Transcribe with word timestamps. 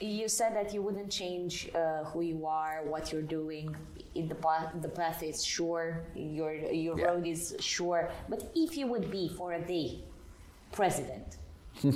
You 0.00 0.28
said 0.28 0.54
that 0.54 0.74
you 0.74 0.82
wouldn't 0.82 1.10
change 1.10 1.70
uh, 1.74 2.04
who 2.04 2.20
you 2.20 2.46
are, 2.46 2.82
what 2.84 3.12
you're 3.12 3.22
doing. 3.22 3.74
In 4.14 4.28
the 4.28 4.34
path, 4.34 4.72
the 4.82 4.88
path 4.88 5.22
is 5.22 5.44
sure. 5.44 6.02
Your 6.14 6.52
your 6.54 6.98
Yeah. 6.98 7.06
road 7.06 7.26
is 7.26 7.56
sure. 7.60 8.10
But 8.28 8.40
if 8.54 8.76
you 8.76 8.86
would 8.88 9.10
be 9.10 9.28
for 9.28 9.52
a 9.54 9.60
day 9.60 10.00
president, 10.72 11.38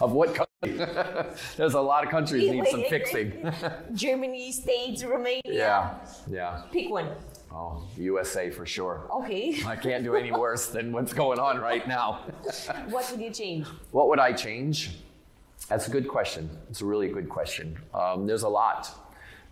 Of 0.00 0.12
what 0.12 0.34
country? 0.34 0.76
There's 1.56 1.74
a 1.74 1.80
lot 1.80 2.04
of 2.04 2.10
countries 2.10 2.50
need 2.50 2.66
some 2.68 2.84
fixing. 2.84 3.32
Germany, 3.94 4.52
States, 4.52 5.04
Romania. 5.04 5.42
yeah, 5.44 5.94
yeah. 6.30 6.62
Pick 6.72 6.90
one. 6.90 7.08
Oh, 7.52 7.82
USA 7.96 8.50
for 8.50 8.66
sure. 8.66 9.08
Okay. 9.20 9.58
I 9.66 9.76
can't 9.76 10.04
do 10.04 10.14
any 10.14 10.32
worse 10.32 10.66
than 10.68 10.92
what's 10.92 11.12
going 11.14 11.38
on 11.38 11.58
right 11.60 11.86
now. 11.88 12.20
what 12.90 13.10
would 13.10 13.20
you 13.20 13.30
change? 13.30 13.66
What 13.92 14.08
would 14.08 14.18
I 14.18 14.32
change? 14.32 14.90
That's 15.68 15.88
a 15.88 15.90
good 15.90 16.08
question. 16.08 16.48
It's 16.70 16.80
a 16.80 16.84
really 16.84 17.08
good 17.08 17.28
question. 17.28 17.76
Um, 17.92 18.26
there's 18.26 18.44
a 18.44 18.48
lot 18.48 18.88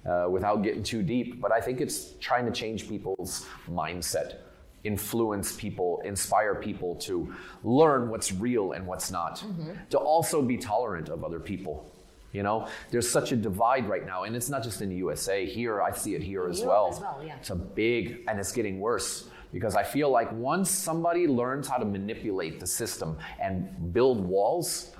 uh, 0.06 0.28
without 0.30 0.62
getting 0.62 0.82
too 0.82 1.02
deep, 1.02 1.41
but 1.41 1.50
I 1.50 1.60
think 1.60 1.80
it's 1.80 2.12
trying 2.20 2.46
to 2.46 2.52
change 2.52 2.88
people's 2.88 3.46
mindset, 3.68 4.36
influence 4.84 5.56
people, 5.56 6.00
inspire 6.05 6.55
people 6.55 6.95
to 6.96 7.34
learn 7.64 8.10
what's 8.10 8.30
real 8.32 8.72
and 8.72 8.86
what's 8.86 9.10
not, 9.10 9.42
to 9.91 9.98
also 9.98 10.41
be 10.42 10.56
tolerant 10.56 11.08
of 11.08 11.24
other 11.24 11.41
people. 11.41 11.91
You 12.33 12.42
know, 12.42 12.69
there's 12.91 13.08
such 13.08 13.30
a 13.33 13.36
divide 13.36 13.88
right 13.88 14.05
now, 14.05 14.24
and 14.24 14.34
it's 14.34 14.48
not 14.48 14.62
just 14.62 14.83
in 14.83 14.88
the 14.88 14.96
USA. 14.96 15.46
Here, 15.46 15.80
I 15.80 15.92
see 15.92 16.14
it 16.14 16.22
here 16.22 16.48
as 16.48 16.62
well. 16.62 16.88
as 16.92 17.00
well, 17.00 17.22
yeah. 17.24 17.36
It's 17.36 17.50
a 17.50 17.55
big, 17.55 18.24
and 18.28 18.38
it's 18.41 18.50
getting 18.52 18.80
worse 18.80 19.28
because 19.52 19.77
I 19.77 19.84
feel 19.84 20.10
like 20.10 20.33
once 20.33 20.69
somebody 20.69 21.28
learns 21.28 21.69
how 21.69 21.77
to 21.77 21.84
manipulate 21.84 22.58
the 22.58 22.66
system 22.66 23.16
and 23.41 23.92
build 23.92 24.19
walls, 24.24 24.91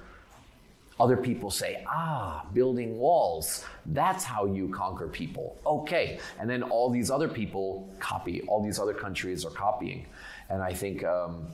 other 1.01 1.17
people 1.17 1.51
say, 1.51 1.85
ah, 1.89 2.47
building 2.53 2.97
walls, 2.99 3.65
that's 3.87 4.23
how 4.23 4.47
you 4.47 4.69
conquer 4.69 5.09
people. 5.09 5.59
Okay. 5.67 6.21
And 6.39 6.49
then 6.49 6.63
all 6.63 6.89
these 6.89 7.11
other 7.11 7.29
people 7.29 7.93
copy, 7.99 8.43
all 8.43 8.63
these 8.63 8.79
other 8.79 8.95
countries 8.95 9.45
are 9.45 9.51
copying. 9.51 10.07
And 10.51 10.63
I 10.63 10.73
think 10.73 11.03
um, 11.05 11.47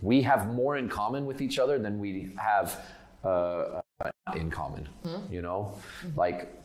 we 0.00 0.22
have 0.22 0.52
more 0.54 0.78
in 0.78 0.88
common 0.88 1.26
with 1.26 1.42
each 1.42 1.58
other 1.58 1.78
than 1.78 1.98
we 1.98 2.32
have 2.38 2.82
uh, 3.22 3.82
in 4.34 4.50
common, 4.50 4.88
you 5.30 5.42
know? 5.42 5.74
Like, 6.16 6.56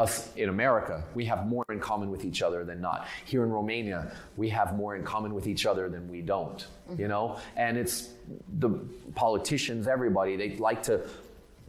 us 0.00 0.34
in 0.34 0.48
America, 0.48 1.04
we 1.14 1.24
have 1.24 1.46
more 1.46 1.64
in 1.70 1.78
common 1.78 2.10
with 2.10 2.24
each 2.24 2.42
other 2.42 2.64
than 2.64 2.80
not. 2.80 3.06
Here 3.24 3.44
in 3.44 3.50
Romania, 3.50 4.10
we 4.36 4.48
have 4.48 4.74
more 4.74 4.96
in 4.96 5.04
common 5.04 5.32
with 5.32 5.46
each 5.46 5.66
other 5.66 5.88
than 5.88 6.08
we 6.10 6.20
don't, 6.20 6.66
you 6.98 7.06
know? 7.06 7.38
And 7.54 7.78
it's 7.78 8.08
the 8.58 8.70
politicians, 9.14 9.86
everybody, 9.86 10.34
they 10.36 10.56
like 10.56 10.82
to 10.84 11.08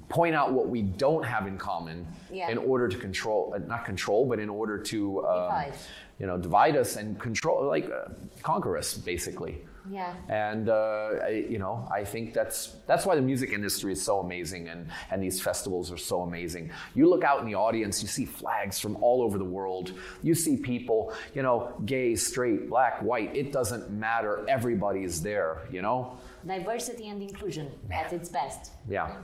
point 0.09 0.35
out 0.35 0.53
what 0.53 0.67
we 0.69 0.81
don't 0.81 1.23
have 1.25 1.47
in 1.47 1.57
common 1.57 2.05
Yeah. 2.31 2.49
in 2.49 2.57
order 2.57 2.87
to 2.87 2.97
control, 2.97 3.53
uh, 3.55 3.59
not 3.59 3.85
control, 3.85 4.25
but 4.25 4.39
in 4.39 4.49
order 4.49 4.77
to, 4.77 5.25
um, 5.25 5.33
Divide. 5.43 5.73
you 6.19 6.27
know, 6.27 6.37
divide 6.37 6.75
us 6.77 6.95
and 6.95 7.19
control, 7.19 7.65
like 7.67 7.89
uh, 7.89 8.09
conquer 8.43 8.77
us, 8.77 8.93
basically. 8.93 9.65
Yeah. 9.87 10.15
And 10.29 10.67
uh, 10.69 11.09
I, 11.25 11.45
you 11.47 11.59
know, 11.59 11.87
I 11.93 12.03
think 12.03 12.33
that's 12.33 12.75
that's 12.87 13.05
why 13.05 13.15
the 13.15 13.21
music 13.21 13.51
industry 13.51 13.91
is 13.93 14.01
so 14.01 14.19
amazing, 14.19 14.67
and 14.67 14.87
and 15.11 15.21
these 15.21 15.39
festivals 15.39 15.91
are 15.91 15.97
so 15.97 16.21
amazing. 16.21 16.71
You 16.95 17.07
look 17.07 17.23
out 17.23 17.39
in 17.41 17.45
the 17.45 17.53
audience, 17.53 18.01
you 18.01 18.07
see 18.07 18.25
flags 18.25 18.79
from 18.79 18.95
all 19.03 19.21
over 19.21 19.37
the 19.37 19.45
world. 19.45 19.91
You 20.23 20.33
see 20.33 20.57
people, 20.57 21.13
you 21.35 21.43
know, 21.43 21.71
gay, 21.85 22.15
straight, 22.15 22.67
black, 22.67 22.99
white. 23.03 23.35
It 23.35 23.51
doesn't 23.51 23.91
matter. 23.91 24.43
Everybody 24.47 25.03
is 25.03 25.21
there. 25.21 25.67
You 25.71 25.83
know. 25.83 26.17
Diversity 26.47 27.07
and 27.09 27.21
inclusion 27.21 27.71
at 27.91 28.11
its 28.13 28.29
best 28.29 28.71
Yeah. 28.89 29.17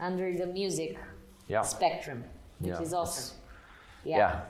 Under 0.00 0.32
the 0.36 0.46
music 0.46 0.98
Yeah. 1.48 1.62
spectrum, 1.62 2.24
which 2.58 2.70
Yeah, 2.70 2.80
is 2.80 2.92
awesome. 2.94 3.36
it's- 3.36 3.40
Yeah. 4.04 4.40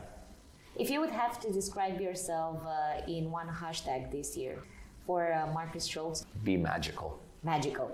If 0.76 0.90
you 0.90 1.00
would 1.00 1.10
have 1.10 1.38
to 1.40 1.52
describe 1.52 2.00
yourself 2.00 2.58
uh, 2.66 3.02
in 3.06 3.30
one 3.30 3.48
hashtag 3.48 4.10
this 4.10 4.36
year 4.36 4.58
for 5.06 5.32
uh, 5.32 5.46
Markus 5.52 5.86
Schulz, 5.86 6.26
Be 6.42 6.56
magical. 6.56 7.18
magical. 7.42 7.90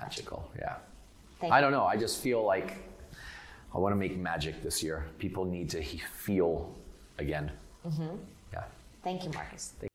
Magical. 0.00 0.50
Yeah. 0.58 0.76
Thank 1.40 1.52
I 1.52 1.60
don't 1.60 1.70
know. 1.72 1.84
I 1.84 1.96
just 1.96 2.20
feel 2.20 2.42
like 2.44 2.72
I 3.74 3.78
want 3.78 3.92
to 3.92 3.96
make 3.96 4.16
magic 4.16 4.62
this 4.62 4.82
year. 4.82 5.04
People 5.18 5.44
need 5.44 5.68
to 5.70 5.80
he- 5.80 5.98
feel 5.98 6.74
again. 7.18 7.52
Mm-hmm. 7.86 8.16
Yeah. 8.52 8.64
Thank 9.02 9.24
you, 9.24 9.30
Markus. 9.30 9.74
Thank 9.78 9.90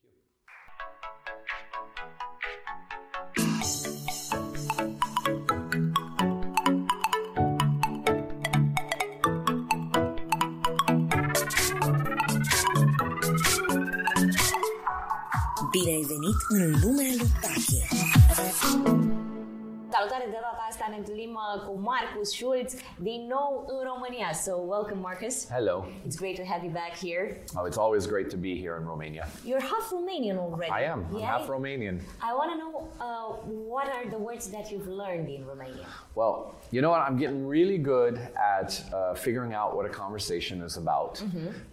uh, 21.36 21.64
cu 21.66 21.78
Markus 21.78 22.30
Schulz 22.32 22.74
din 22.98 23.26
nou 23.28 23.64
în 23.68 23.88
România. 23.92 24.32
So 24.32 24.52
welcome, 24.76 25.00
Markus. 25.00 25.48
Hello. 25.50 25.84
It's 26.06 26.16
great 26.16 26.36
to 26.36 26.44
have 26.44 26.62
you 26.64 26.72
back 26.72 26.94
here. 27.06 27.24
Oh, 27.56 27.66
it's 27.66 27.78
always 27.78 28.06
great 28.06 28.28
to 28.30 28.36
be 28.36 28.52
here 28.64 28.76
in 28.80 28.84
Romania. 28.86 29.24
You're 29.44 29.62
half 29.72 29.86
Romanian 29.98 30.36
already. 30.38 30.72
I 30.80 30.82
am. 30.92 31.00
I'm 31.10 31.18
Yeah? 31.18 31.30
half 31.32 31.46
Romanian. 31.48 31.96
I 32.28 32.30
want 32.38 32.48
to 32.52 32.56
know 32.62 32.72
uh, 33.06 33.28
what 33.74 33.86
are 33.96 34.06
the 34.14 34.18
words 34.28 34.44
that 34.54 34.64
you've 34.70 34.88
learned 35.02 35.28
in 35.36 35.42
Romania. 35.52 35.86
Well, 36.14 36.36
you 36.74 36.80
know 36.82 36.90
what? 36.94 37.02
I'm 37.08 37.16
getting 37.24 37.46
really 37.56 37.78
good 37.78 38.14
at 38.58 38.70
uh, 38.92 39.14
figuring 39.14 39.52
out 39.60 39.70
what 39.76 39.86
a 39.86 39.92
conversation 40.02 40.56
is 40.68 40.76
about 40.76 41.22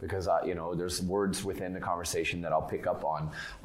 because, 0.04 0.26
uh, 0.28 0.40
you 0.50 0.56
know, 0.60 0.74
there's 0.80 1.02
words 1.02 1.44
within 1.44 1.72
the 1.74 1.80
conversation 1.92 2.42
that 2.42 2.52
I'll 2.52 2.70
pick 2.76 2.86
up 2.88 3.02
on. 3.16 3.22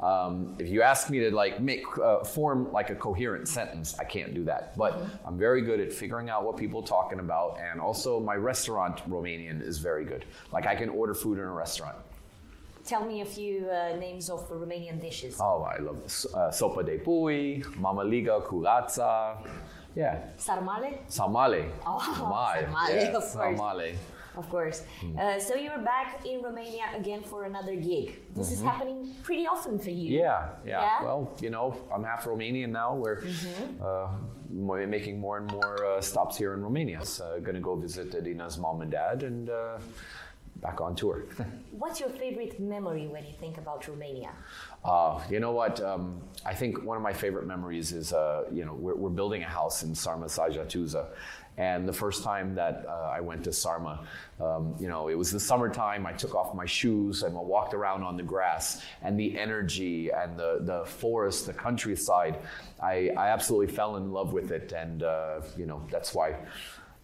Um, 0.09 0.55
if 0.59 0.67
you 0.69 0.81
ask 0.81 1.09
me 1.09 1.17
to 1.25 1.29
like 1.43 1.55
make 1.59 1.83
uh, 1.97 2.23
form 2.23 2.71
like 2.71 2.89
a 2.89 2.95
coherent 2.95 3.47
sentence, 3.47 3.87
I 3.99 4.03
can't 4.15 4.33
do 4.33 4.43
that. 4.45 4.75
But 4.77 4.93
I'm 5.25 5.37
very 5.37 5.61
good 5.61 5.79
at 5.83 5.93
figuring 5.93 6.29
out 6.33 6.41
what 6.47 6.55
people 6.57 6.79
are 6.83 6.87
talking 6.97 7.19
about, 7.19 7.57
and 7.71 7.79
also 7.81 8.19
my 8.19 8.35
restaurant 8.51 8.95
Romanian 9.09 9.61
is 9.61 9.77
very 9.89 10.05
good. 10.05 10.23
Like 10.55 10.65
I 10.73 10.75
can 10.75 10.89
order 10.89 11.13
food 11.13 11.37
in 11.37 11.43
a 11.43 11.51
restaurant. 11.65 11.97
Tell 12.85 13.05
me 13.05 13.21
a 13.21 13.25
few 13.25 13.69
uh, 13.69 13.95
names 13.97 14.29
of 14.29 14.39
Romanian 14.49 14.99
dishes. 14.99 15.37
Oh, 15.39 15.61
I 15.63 15.77
love 15.79 16.01
this. 16.03 16.25
Uh, 16.33 16.51
sopa 16.51 16.83
de 16.85 16.97
pui, 16.97 17.63
mamaliga 17.79 18.41
curața. 18.41 19.37
Yeah, 19.95 20.17
Sarmale? 20.37 20.91
Samale. 21.07 21.63
Oh, 21.85 21.99
sarmale, 22.17 22.67
Yeah, 22.89 23.07
of 23.07 23.13
course. 23.13 23.31
Samale. 23.33 23.95
Of 24.35 24.49
course. 24.49 24.81
Hmm. 24.99 25.15
Uh, 25.17 25.39
so 25.39 25.53
you're 25.53 25.77
back 25.85 26.25
in 26.25 26.41
Romania 26.41 26.85
again 26.97 27.21
for 27.21 27.43
another 27.45 27.75
gig. 27.75 28.19
This 28.35 28.51
is 28.51 28.61
happening 28.63 29.13
pretty 29.21 29.45
often 29.45 29.77
for 29.77 29.91
you. 29.91 30.09
Mm-hmm. 30.17 30.25
Yeah, 30.25 30.49
yeah, 30.65 30.81
Yeah? 30.81 31.03
Well, 31.05 31.31
you 31.39 31.51
know, 31.51 31.67
I'm 31.93 32.03
half 32.03 32.25
Romanian 32.25 32.71
now. 32.71 32.95
We're 32.95 33.21
Mm-hmm. 33.21 33.79
uh, 33.85 34.07
making 34.53 35.19
more 35.19 35.37
and 35.37 35.51
more 35.51 35.85
uh, 35.85 36.01
stops 36.01 36.37
here 36.37 36.53
in 36.53 36.61
Romania. 36.61 37.03
So 37.05 37.39
going 37.41 37.55
to 37.55 37.61
go 37.61 37.75
visit 37.75 38.11
Adina's 38.11 38.57
mom 38.57 38.81
and 38.81 38.91
dad 38.91 39.23
and 39.23 39.49
uh, 39.49 39.79
back 40.57 40.79
on 40.79 40.95
tour. 40.95 41.25
What's 41.71 41.99
your 41.99 42.09
favorite 42.09 42.59
memory 42.59 43.07
when 43.07 43.25
you 43.25 43.33
think 43.39 43.57
about 43.57 43.87
Romania? 43.87 44.31
Uh, 44.85 45.19
you 45.29 45.39
know 45.39 45.51
what? 45.51 45.81
Um, 45.81 46.21
I 46.45 46.53
think 46.53 46.83
one 46.83 46.97
of 46.97 47.03
my 47.03 47.13
favorite 47.13 47.47
memories 47.47 47.91
is, 47.91 48.13
uh, 48.13 48.45
you 48.51 48.65
know, 48.65 48.73
we're, 48.73 48.95
we're 48.95 49.09
building 49.09 49.43
a 49.43 49.47
house 49.47 49.83
in 49.83 49.91
Sarmizegetusa. 49.93 51.07
And 51.57 51.87
the 51.87 51.93
first 51.93 52.23
time 52.23 52.55
that 52.55 52.85
uh, 52.87 53.11
I 53.13 53.21
went 53.21 53.43
to 53.43 53.53
Sarma, 53.53 54.07
um, 54.41 54.75
you 54.79 54.87
know, 54.87 55.07
it 55.07 55.15
was 55.15 55.31
the 55.31 55.39
summertime. 55.39 56.05
I 56.05 56.13
took 56.13 56.33
off 56.33 56.55
my 56.55 56.65
shoes 56.65 57.23
and 57.23 57.37
I 57.37 57.41
walked 57.41 57.73
around 57.73 58.03
on 58.03 58.17
the 58.17 58.23
grass 58.23 58.81
and 59.03 59.19
the 59.19 59.37
energy 59.37 60.09
and 60.09 60.37
the, 60.37 60.59
the 60.61 60.85
forest, 60.85 61.45
the 61.45 61.53
countryside. 61.53 62.39
I, 62.81 63.11
I 63.15 63.27
absolutely 63.29 63.73
fell 63.73 63.97
in 63.97 64.11
love 64.11 64.33
with 64.33 64.51
it. 64.51 64.71
And, 64.71 65.03
uh, 65.03 65.41
you 65.55 65.67
know, 65.67 65.85
that's 65.91 66.15
why, 66.15 66.35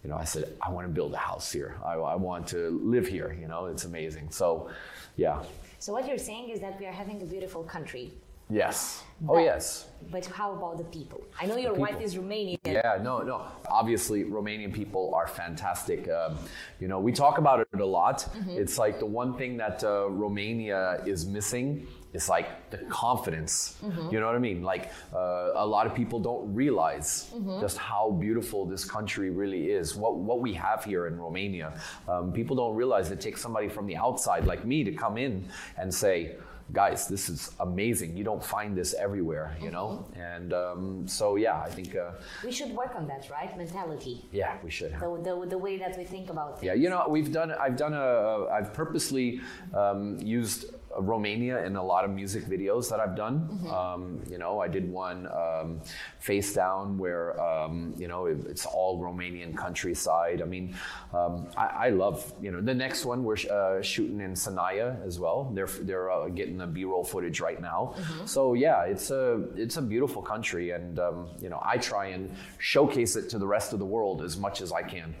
you 0.02 0.10
know, 0.10 0.16
I 0.16 0.24
said, 0.24 0.52
I 0.60 0.70
want 0.70 0.86
to 0.86 0.92
build 0.92 1.14
a 1.14 1.18
house 1.18 1.52
here. 1.52 1.76
I, 1.84 1.94
I 1.94 2.16
want 2.16 2.48
to 2.48 2.80
live 2.82 3.06
here. 3.06 3.36
You 3.40 3.46
know, 3.46 3.66
it's 3.66 3.84
amazing. 3.84 4.30
So, 4.30 4.70
yeah. 5.16 5.42
So 5.78 5.92
what 5.92 6.08
you're 6.08 6.18
saying 6.18 6.50
is 6.50 6.60
that 6.60 6.78
we 6.80 6.86
are 6.86 6.92
having 6.92 7.22
a 7.22 7.24
beautiful 7.24 7.62
country. 7.62 8.12
Yes. 8.50 9.04
Oh, 9.28 9.38
yes. 9.38 9.86
But 10.10 10.24
how 10.26 10.52
about 10.54 10.78
the 10.78 10.84
people? 10.84 11.22
I 11.38 11.46
know 11.46 11.56
your 11.56 11.74
wife 11.74 12.00
is 12.00 12.16
Romanian. 12.16 12.58
Yeah, 12.64 12.98
no, 13.02 13.20
no. 13.20 13.44
Obviously, 13.68 14.24
Romanian 14.24 14.72
people 14.72 15.14
are 15.14 15.26
fantastic. 15.26 16.08
Um, 16.08 16.38
you 16.80 16.88
know, 16.88 16.98
we 16.98 17.12
talk 17.12 17.36
about 17.38 17.60
it 17.60 17.80
a 17.80 17.84
lot. 17.84 18.26
It's 18.48 18.78
like 18.78 18.98
the 18.98 19.06
one 19.06 19.36
thing 19.36 19.58
that 19.58 19.84
uh, 19.84 20.08
Romania 20.08 21.02
is 21.06 21.26
missing 21.26 21.86
is 22.14 22.28
like 22.28 22.70
the 22.70 22.78
confidence. 22.88 23.76
You 24.10 24.18
know 24.20 24.26
what 24.26 24.34
I 24.34 24.38
mean? 24.38 24.62
Like 24.62 24.90
uh, 25.14 25.50
a 25.54 25.66
lot 25.66 25.86
of 25.86 25.94
people 25.94 26.18
don't 26.18 26.52
realize 26.54 27.30
just 27.60 27.76
how 27.76 28.10
beautiful 28.10 28.64
this 28.64 28.84
country 28.86 29.30
really 29.30 29.70
is. 29.70 29.94
What 29.94 30.16
what 30.16 30.40
we 30.40 30.54
have 30.54 30.82
here 30.82 31.06
in 31.06 31.18
Romania, 31.18 31.78
um, 32.08 32.32
people 32.32 32.56
don't 32.56 32.74
realize 32.74 33.10
it 33.10 33.20
takes 33.20 33.40
somebody 33.42 33.68
from 33.68 33.86
the 33.86 33.96
outside 33.96 34.46
like 34.46 34.64
me 34.64 34.82
to 34.84 34.92
come 34.92 35.18
in 35.18 35.44
and 35.76 35.92
say. 35.94 36.36
Guys, 36.72 37.08
this 37.08 37.28
is 37.28 37.50
amazing. 37.60 38.16
You 38.16 38.24
don't 38.24 38.42
find 38.44 38.76
this 38.76 38.94
everywhere, 38.94 39.56
you 39.60 39.70
know. 39.70 40.06
And 40.14 40.52
um, 40.52 41.06
so 41.08 41.36
yeah, 41.36 41.60
I 41.60 41.70
think 41.70 41.96
uh, 41.96 42.12
We 42.44 42.52
should 42.52 42.70
work 42.72 42.94
on 42.96 43.06
that, 43.08 43.28
right? 43.30 43.56
Mentality. 43.56 44.24
yeah, 44.32 44.56
we 44.62 44.70
should. 44.70 44.92
The, 44.92 45.20
the, 45.22 45.46
the 45.48 45.58
way 45.58 45.78
that 45.78 45.96
we 45.98 46.04
think 46.04 46.30
about 46.30 46.60
things. 46.60 46.66
Yeah, 46.68 46.74
you 46.74 46.88
know, 46.90 47.06
we've 47.08 47.32
done. 47.32 47.52
I've 47.52 47.76
done 47.76 47.94
a. 47.94 48.46
I've 48.50 48.72
purposely 48.72 49.40
um, 49.74 50.18
used 50.20 50.66
Romania 50.98 51.64
in 51.64 51.76
a 51.76 51.82
lot 51.82 52.04
of 52.04 52.10
music 52.10 52.44
videos 52.44 52.90
that 52.90 52.98
I've 53.00 53.14
done. 53.16 53.48
Um, 53.70 54.20
you 54.28 54.38
know, 54.38 54.60
I 54.60 54.68
did 54.68 54.90
one 54.90 55.28
um, 55.28 55.80
face 56.18 56.52
down 56.52 56.98
where 56.98 57.40
um, 57.40 57.94
you 57.96 58.08
know 58.08 58.26
it- 58.26 58.44
it's 58.48 58.66
all 58.66 59.00
Romanian 59.00 59.56
countryside. 59.56 60.42
I 60.42 60.44
mean, 60.46 60.74
um, 61.12 61.48
I, 61.56 61.86
I 61.86 61.88
love. 61.90 62.32
You 62.40 62.50
know, 62.50 62.60
the 62.60 62.74
next 62.74 63.04
one 63.04 63.22
we're 63.24 63.36
sh- 63.36 63.46
uh, 63.46 63.80
shooting 63.82 64.20
in 64.20 64.32
Sinaia 64.34 65.04
as 65.06 65.20
well. 65.20 65.50
They're 65.54 65.66
they're 65.82 66.10
uh, 66.10 66.28
getting 66.28 66.58
the 66.58 66.66
B-roll 66.66 67.04
footage 67.04 67.40
right 67.40 67.60
now. 67.60 67.94
So 68.24 68.54
yeah, 68.54 68.82
it's 68.84 69.10
a 69.10 69.44
it's 69.54 69.76
a 69.76 69.82
beautiful 69.82 70.22
country, 70.22 70.70
and 70.72 70.98
um, 70.98 71.28
you 71.40 71.48
know, 71.48 71.60
I 71.64 71.76
try 71.78 72.06
and 72.06 72.34
showcase 72.58 73.14
it 73.16 73.28
to 73.30 73.38
the 73.38 73.46
rest 73.46 73.72
of 73.72 73.78
the 73.78 73.86
world 73.86 74.22
as 74.22 74.36
much 74.36 74.60
as 74.60 74.72
I 74.72 74.82
can. 74.82 75.14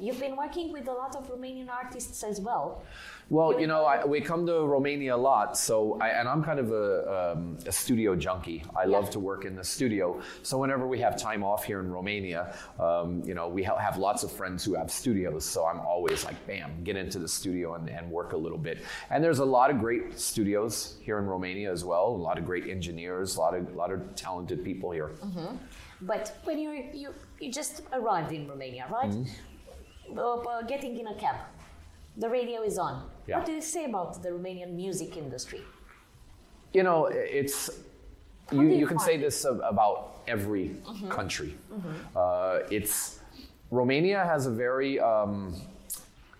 You've 0.00 0.18
been 0.18 0.34
working 0.34 0.72
with 0.72 0.88
a 0.88 0.92
lot 0.92 1.14
of 1.14 1.30
Romanian 1.30 1.68
artists 1.68 2.22
as 2.22 2.40
well. 2.40 2.82
Well, 3.28 3.60
you 3.60 3.68
know, 3.68 3.84
I, 3.84 4.04
we 4.04 4.20
come 4.20 4.44
to 4.46 4.66
Romania 4.66 5.14
a 5.14 5.16
lot, 5.16 5.56
so 5.56 5.98
I, 6.00 6.08
and 6.08 6.28
I'm 6.28 6.42
kind 6.42 6.58
of 6.58 6.72
a, 6.72 7.32
um, 7.36 7.58
a 7.66 7.70
studio 7.70 8.16
junkie. 8.16 8.64
I 8.74 8.86
love 8.86 9.10
to 9.10 9.20
work 9.20 9.44
in 9.44 9.54
the 9.54 9.62
studio. 9.62 10.20
So 10.42 10.58
whenever 10.58 10.86
we 10.86 10.98
have 11.00 11.20
time 11.20 11.44
off 11.44 11.62
here 11.62 11.80
in 11.80 11.92
Romania, 11.92 12.56
um, 12.80 13.22
you 13.24 13.34
know, 13.34 13.46
we 13.48 13.62
ha- 13.62 13.76
have 13.78 13.98
lots 13.98 14.24
of 14.24 14.32
friends 14.32 14.64
who 14.64 14.74
have 14.74 14.90
studios. 14.90 15.44
So 15.44 15.64
I'm 15.66 15.80
always 15.80 16.24
like, 16.24 16.44
bam, 16.46 16.82
get 16.82 16.96
into 16.96 17.20
the 17.20 17.28
studio 17.28 17.74
and, 17.74 17.88
and 17.88 18.10
work 18.10 18.32
a 18.32 18.36
little 18.36 18.58
bit. 18.58 18.78
And 19.10 19.22
there's 19.22 19.38
a 19.38 19.44
lot 19.44 19.70
of 19.70 19.78
great 19.78 20.18
studios 20.18 20.96
here 21.02 21.18
in 21.18 21.26
Romania 21.26 21.70
as 21.70 21.84
well. 21.84 22.06
A 22.06 22.22
lot 22.30 22.36
of 22.38 22.44
great 22.44 22.66
engineers, 22.68 23.36
a 23.36 23.40
lot 23.40 23.54
of, 23.54 23.68
a 23.68 23.76
lot 23.76 23.92
of 23.92 24.14
talented 24.16 24.64
people 24.64 24.90
here. 24.90 25.10
But 26.02 26.36
when 26.44 26.58
you 26.58 26.88
you 26.94 27.14
you 27.40 27.52
just 27.52 27.82
arrived 27.92 28.32
in 28.32 28.48
Romania, 28.48 28.86
right? 28.90 29.10
Mm-hmm. 29.10 29.49
Uh, 30.16 30.62
getting 30.62 30.98
in 30.98 31.06
a 31.06 31.14
cab, 31.14 31.36
the 32.16 32.28
radio 32.28 32.62
is 32.62 32.78
on. 32.78 33.08
Yeah. 33.26 33.38
What 33.38 33.46
do 33.46 33.52
you 33.52 33.60
say 33.60 33.84
about 33.84 34.22
the 34.22 34.30
Romanian 34.30 34.74
music 34.74 35.16
industry? 35.16 35.62
you 36.72 36.82
know 36.82 37.06
it's 37.06 37.70
you, 38.52 38.62
you 38.62 38.68
you 38.80 38.86
can 38.86 38.98
say 38.98 39.16
it? 39.16 39.20
this 39.20 39.44
about 39.44 40.20
every 40.26 40.76
country 41.08 41.54
uh, 42.16 42.60
it's 42.70 43.20
romania 43.70 44.24
has 44.24 44.46
a 44.46 44.50
very 44.50 45.00
um, 45.00 45.54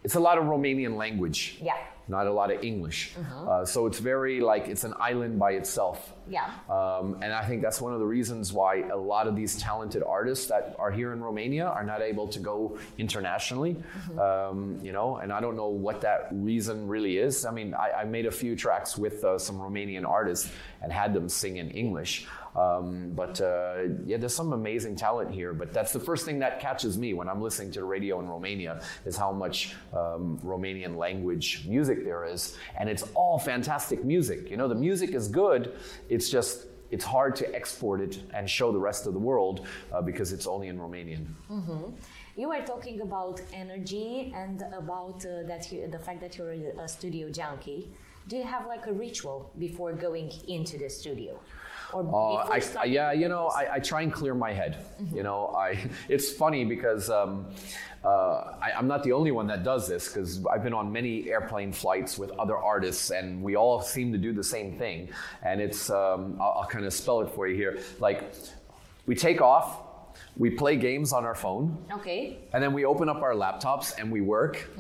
it's 0.05 0.15
a 0.15 0.21
lot 0.21 0.39
of 0.39 0.45
romanian 0.45 0.97
language 0.97 1.59
Yeah. 1.63 1.75
not 2.09 2.27
a 2.27 2.33
lot 2.33 2.51
of 2.51 2.63
english 2.65 3.15
uh, 3.49 3.65
so 3.65 3.87
it's 3.87 3.99
very 3.99 4.41
like 4.41 4.67
it's 4.69 4.85
an 4.85 4.95
island 4.99 5.39
by 5.39 5.53
itself 5.53 5.99
Yeah. 6.29 6.47
um, 6.69 7.07
and 7.23 7.33
I 7.33 7.45
think 7.49 7.61
that's 7.63 7.81
one 7.81 7.93
of 7.93 7.99
the 8.01 8.07
reasons 8.07 8.53
why 8.53 8.73
a 8.89 8.97
lot 8.97 9.27
of 9.27 9.35
these 9.37 9.53
talented 9.61 10.03
artists 10.07 10.47
that 10.53 10.65
are 10.79 10.91
here 10.99 11.13
in 11.13 11.21
Romania 11.29 11.67
are 11.67 11.83
not 11.93 12.01
able 12.03 12.29
to 12.29 12.39
go 12.39 12.79
internationally. 12.99 13.75
Um, 14.19 14.79
you 14.83 14.93
know, 14.93 15.17
and 15.17 15.33
I 15.33 15.41
don't 15.41 15.57
know 15.57 15.69
what 15.87 16.01
that 16.03 16.29
reason 16.31 16.87
really 16.89 17.19
is. 17.19 17.45
I 17.45 17.51
mean, 17.51 17.75
I, 17.75 18.03
I 18.03 18.05
made 18.05 18.27
a 18.27 18.31
few 18.31 18.55
tracks 18.57 18.97
with 18.97 19.25
uh, 19.25 19.39
some 19.39 19.57
Romanian 19.59 20.05
artists 20.07 20.51
and 20.83 20.93
had 20.93 21.13
them 21.15 21.29
sing 21.29 21.57
in 21.57 21.71
English. 21.71 22.27
Um, 22.57 23.13
but 23.13 23.41
uh, 23.41 23.85
yeah, 24.05 24.17
there's 24.17 24.35
some 24.35 24.53
amazing 24.53 24.97
talent 24.97 25.33
here. 25.33 25.53
But 25.53 25.73
that's 25.73 25.93
the 25.93 26.01
first 26.01 26.25
thing 26.25 26.39
that 26.41 26.61
catches 26.61 26.99
me 26.99 27.15
when 27.15 27.29
I'm 27.29 27.41
listening 27.41 27.71
to 27.73 27.81
the 27.81 27.85
radio 27.85 28.21
in 28.21 28.29
Romania 28.29 28.83
is 29.05 29.17
how 29.17 29.33
much 29.33 29.75
um, 29.93 30.39
Romanian 30.45 30.97
language 30.97 31.65
music 31.69 32.05
there 32.05 32.25
is, 32.25 32.57
and 32.79 32.89
it's 32.89 33.05
all 33.15 33.39
fantastic 33.39 34.05
music. 34.05 34.51
You 34.51 34.57
know, 34.57 34.69
the 34.69 34.75
music 34.75 35.11
is 35.15 35.29
good. 35.29 35.77
It's 36.09 36.29
just 36.29 36.67
it's 36.91 37.05
hard 37.05 37.37
to 37.37 37.55
export 37.55 38.01
it 38.01 38.19
and 38.35 38.51
show 38.51 38.73
the 38.73 38.79
rest 38.79 39.07
of 39.07 39.13
the 39.13 39.19
world 39.19 39.67
uh, 39.93 40.03
because 40.03 40.33
it's 40.33 40.47
only 40.47 40.69
in 40.69 40.79
Romanian. 40.79 41.25
You 42.37 42.49
were 42.49 42.63
talking 42.63 43.01
about 43.01 43.41
energy 43.53 44.33
and 44.35 44.63
about 44.73 45.25
uh, 45.25 45.43
that 45.47 45.71
you, 45.71 45.87
the 45.89 45.99
fact 45.99 46.21
that 46.21 46.37
you're 46.37 46.53
a 46.53 46.89
studio 46.89 47.31
junkie. 47.31 47.93
Do 48.29 48.37
you 48.37 48.45
have 48.45 48.67
like 48.67 48.87
a 48.87 48.93
ritual 48.93 49.51
before 49.59 49.93
going 49.93 50.33
into 50.49 50.79
the 50.79 50.89
studio? 50.89 51.39
Or 51.93 52.03
Uh, 52.43 52.49
I, 52.49 52.63
I, 52.79 52.85
yeah, 52.85 53.13
you 53.13 53.29
know. 53.29 53.49
I, 53.49 53.75
I 53.75 53.79
try 53.81 54.03
and 54.03 54.13
clear 54.13 54.35
my 54.35 54.53
head. 54.53 54.85
You 55.13 55.23
know, 55.23 55.49
I 55.57 55.79
it's 56.09 56.31
funny 56.33 56.65
because 56.65 57.11
um, 57.11 57.47
uh, 58.05 58.09
I, 58.61 58.73
I'm 58.77 58.87
not 58.87 59.03
the 59.03 59.13
only 59.13 59.31
one 59.31 59.47
that 59.49 59.63
does 59.65 59.87
this 59.89 60.09
because 60.09 60.45
I've 60.47 60.63
been 60.63 60.75
on 60.75 60.91
many 60.93 61.31
airplane 61.31 61.73
flights 61.73 62.19
with 62.19 62.31
other 62.33 62.57
artists, 62.57 63.11
and 63.11 63.43
we 63.43 63.57
all 63.57 63.81
seem 63.83 64.13
to 64.13 64.19
do 64.19 64.33
the 64.33 64.45
same 64.45 64.79
thing. 64.79 65.09
And 65.43 65.61
it's 65.61 65.91
um, 65.91 66.37
I'll, 66.41 66.61
I'll 66.63 66.67
kind 66.69 66.85
of 66.85 66.93
spell 66.93 67.21
it 67.23 67.31
for 67.35 67.47
you 67.49 67.57
here. 67.57 67.79
Like, 67.99 68.33
we 69.07 69.15
take 69.15 69.41
off, 69.43 69.81
we 70.37 70.51
play 70.51 70.77
games 70.77 71.13
on 71.13 71.25
our 71.25 71.35
phone, 71.35 71.77
Okay. 71.93 72.39
and 72.53 72.63
then 72.63 72.73
we 72.73 72.85
open 72.85 73.09
up 73.09 73.23
our 73.23 73.35
laptops 73.35 73.99
and 73.99 74.11
we 74.13 74.21
work. 74.21 74.71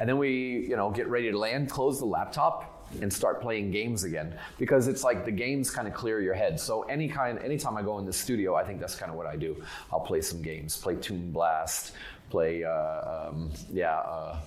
And 0.00 0.08
then 0.08 0.18
we, 0.18 0.66
you 0.68 0.76
know, 0.76 0.90
get 0.90 1.08
ready 1.08 1.30
to 1.30 1.38
land, 1.38 1.70
close 1.70 1.98
the 1.98 2.06
laptop, 2.06 2.75
and 3.02 3.12
start 3.12 3.40
playing 3.40 3.70
games 3.70 4.04
again. 4.04 4.34
Because 4.58 4.88
it's 4.88 5.04
like 5.04 5.24
the 5.24 5.30
games 5.30 5.70
kind 5.70 5.88
of 5.88 5.94
clear 5.94 6.20
your 6.20 6.34
head. 6.34 6.58
So 6.58 6.82
any 6.82 7.08
kind, 7.08 7.38
anytime 7.38 7.76
I 7.76 7.82
go 7.82 7.98
in 7.98 8.06
the 8.06 8.12
studio, 8.12 8.54
I 8.54 8.64
think 8.64 8.80
that's 8.80 8.96
kind 8.96 9.10
of 9.10 9.16
what 9.16 9.26
I 9.26 9.36
do. 9.36 9.62
I'll 9.92 10.00
play 10.00 10.20
some 10.20 10.42
games, 10.42 10.76
play 10.76 10.96
Toon 10.96 11.30
Blast, 11.32 11.92
play, 12.30 12.64
uh, 12.64 13.28
um, 13.28 13.50
yeah, 13.72 13.96
uh, 13.98 14.40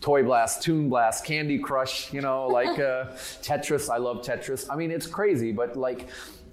Toy 0.00 0.22
Blast, 0.22 0.62
Toon 0.62 0.88
Blast, 0.88 1.24
Candy 1.24 1.58
Crush, 1.58 2.12
you 2.12 2.20
know, 2.20 2.46
like 2.46 2.78
uh, 2.78 3.06
Tetris. 3.42 3.88
I 3.88 3.96
love 3.96 4.18
Tetris. 4.18 4.66
I 4.70 4.76
mean, 4.76 4.90
it's 4.90 5.06
crazy, 5.06 5.50
but 5.50 5.76
like 5.76 6.08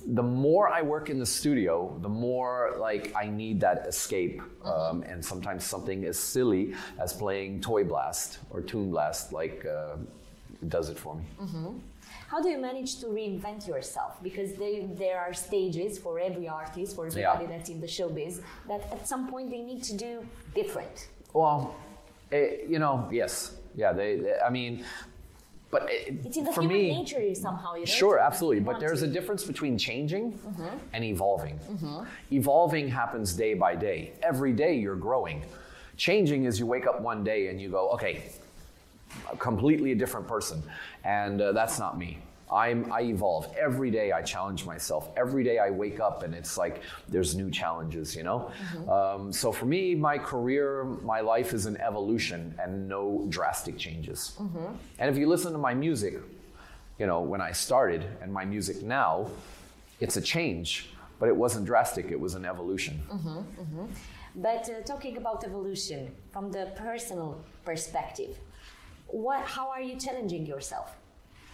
the 0.05 0.23
more 0.23 0.69
I 0.69 0.81
work 0.81 1.09
in 1.09 1.19
the 1.19 1.25
studio, 1.25 1.97
the 2.01 2.09
more 2.09 2.75
like 2.79 3.13
I 3.15 3.27
need 3.27 3.59
that 3.61 3.85
escape. 3.87 4.41
Um, 4.63 5.03
and 5.03 5.23
sometimes 5.23 5.63
something 5.63 6.05
as 6.05 6.17
silly 6.17 6.73
as 6.99 7.13
playing 7.13 7.61
Toy 7.61 7.83
Blast 7.83 8.39
or 8.49 8.61
Toon 8.61 8.91
Blast, 8.91 9.33
like, 9.33 9.65
uh, 9.65 9.97
does 10.67 10.89
it 10.89 10.97
for 10.97 11.15
me. 11.15 11.23
How 12.27 12.41
do 12.41 12.49
you 12.49 12.57
manage 12.57 12.99
to 13.01 13.07
reinvent 13.07 13.67
yourself? 13.67 14.21
Because 14.23 14.53
they, 14.53 14.87
there 14.97 15.19
are 15.19 15.33
stages 15.33 15.97
for 15.97 16.19
every 16.19 16.47
artist, 16.47 16.95
for 16.95 17.07
Yeah. 17.07 17.33
everybody 17.33 17.45
that's 17.57 17.69
in 17.69 17.81
the 17.81 17.87
showbiz, 17.87 18.41
that 18.67 18.81
at 18.91 19.07
some 19.07 19.27
point 19.29 19.49
they 19.49 19.61
need 19.61 19.83
to 19.83 19.97
do 19.97 20.25
different. 20.55 21.07
Well, 21.33 21.75
eh, 22.31 22.57
you 22.67 22.79
know, 22.79 23.07
yes, 23.11 23.55
yeah. 23.75 23.91
They, 23.93 24.17
they- 24.17 24.39
I 24.45 24.49
mean, 24.49 24.85
but 25.69 25.83
eh, 25.83 26.13
It's 26.25 26.37
in 26.37 26.43
the 26.45 26.51
for 26.53 26.61
human 26.61 26.77
me, 26.77 26.97
nature 26.99 27.35
somehow. 27.35 27.73
You 27.75 27.81
know, 27.81 27.85
Sure, 27.85 28.17
absolutely. 28.19 28.61
But 28.61 28.79
there's 28.79 29.01
a 29.01 29.07
difference 29.07 29.43
between 29.43 29.77
changing 29.77 30.33
Mm-hmm. 30.33 30.77
and 30.93 31.03
evolving. 31.03 31.59
Evolving 32.31 32.87
happens 32.89 33.33
day 33.33 33.53
by 33.55 33.75
day. 33.75 34.11
Every 34.21 34.53
day 34.53 34.75
you're 34.75 34.95
growing. 34.95 35.43
Changing 35.97 36.45
is 36.45 36.59
you 36.59 36.65
wake 36.65 36.87
up 36.87 37.01
one 37.01 37.23
day 37.23 37.47
and 37.47 37.59
you 37.61 37.69
go, 37.69 37.89
okay, 37.91 38.23
a 39.31 39.37
completely 39.37 39.91
a 39.91 39.95
different 39.95 40.27
person. 40.27 40.61
And 41.03 41.41
uh, 41.41 41.51
that's 41.51 41.79
not 41.79 41.97
me. 41.97 42.19
I'm, 42.51 42.91
I 42.91 43.03
evolve. 43.03 43.47
Every 43.57 43.89
day 43.91 44.11
I 44.11 44.21
challenge 44.21 44.65
myself. 44.65 45.09
Every 45.15 45.41
day 45.41 45.57
I 45.59 45.69
wake 45.69 46.01
up 46.01 46.23
and 46.23 46.35
it's 46.35 46.57
like 46.57 46.81
there's 47.07 47.33
new 47.33 47.49
challenges, 47.49 48.13
you 48.13 48.23
know? 48.23 48.51
Um, 48.89 49.31
so 49.31 49.53
for 49.53 49.65
me, 49.65 49.95
my 49.95 50.17
career, 50.17 50.83
my 51.01 51.21
life 51.21 51.53
is 51.53 51.65
an 51.65 51.77
evolution 51.77 52.53
and 52.61 52.89
no 52.89 53.25
drastic 53.29 53.77
changes. 53.77 54.37
And 54.99 55.09
if 55.09 55.17
you 55.17 55.27
listen 55.29 55.53
to 55.53 55.57
my 55.57 55.73
music, 55.73 56.15
you 56.99 57.07
know, 57.07 57.21
when 57.21 57.39
I 57.39 57.53
started 57.53 58.05
and 58.21 58.33
my 58.33 58.43
music 58.43 58.83
now, 58.83 59.29
it's 60.01 60.17
a 60.17 60.21
change, 60.21 60.89
but 61.19 61.29
it 61.29 61.35
wasn't 61.35 61.65
drastic, 61.65 62.11
it 62.11 62.19
was 62.19 62.35
an 62.35 62.43
evolution. 62.43 62.99
But 64.35 64.69
uh, 64.69 64.81
talking 64.83 65.15
about 65.17 65.43
evolution 65.45 66.11
from 66.31 66.51
the 66.51 66.71
personal 66.75 67.39
perspective, 67.63 68.35
what? 69.11 69.45
How 69.45 69.69
are 69.69 69.81
you 69.81 69.97
challenging 69.97 70.45
yourself? 70.45 70.95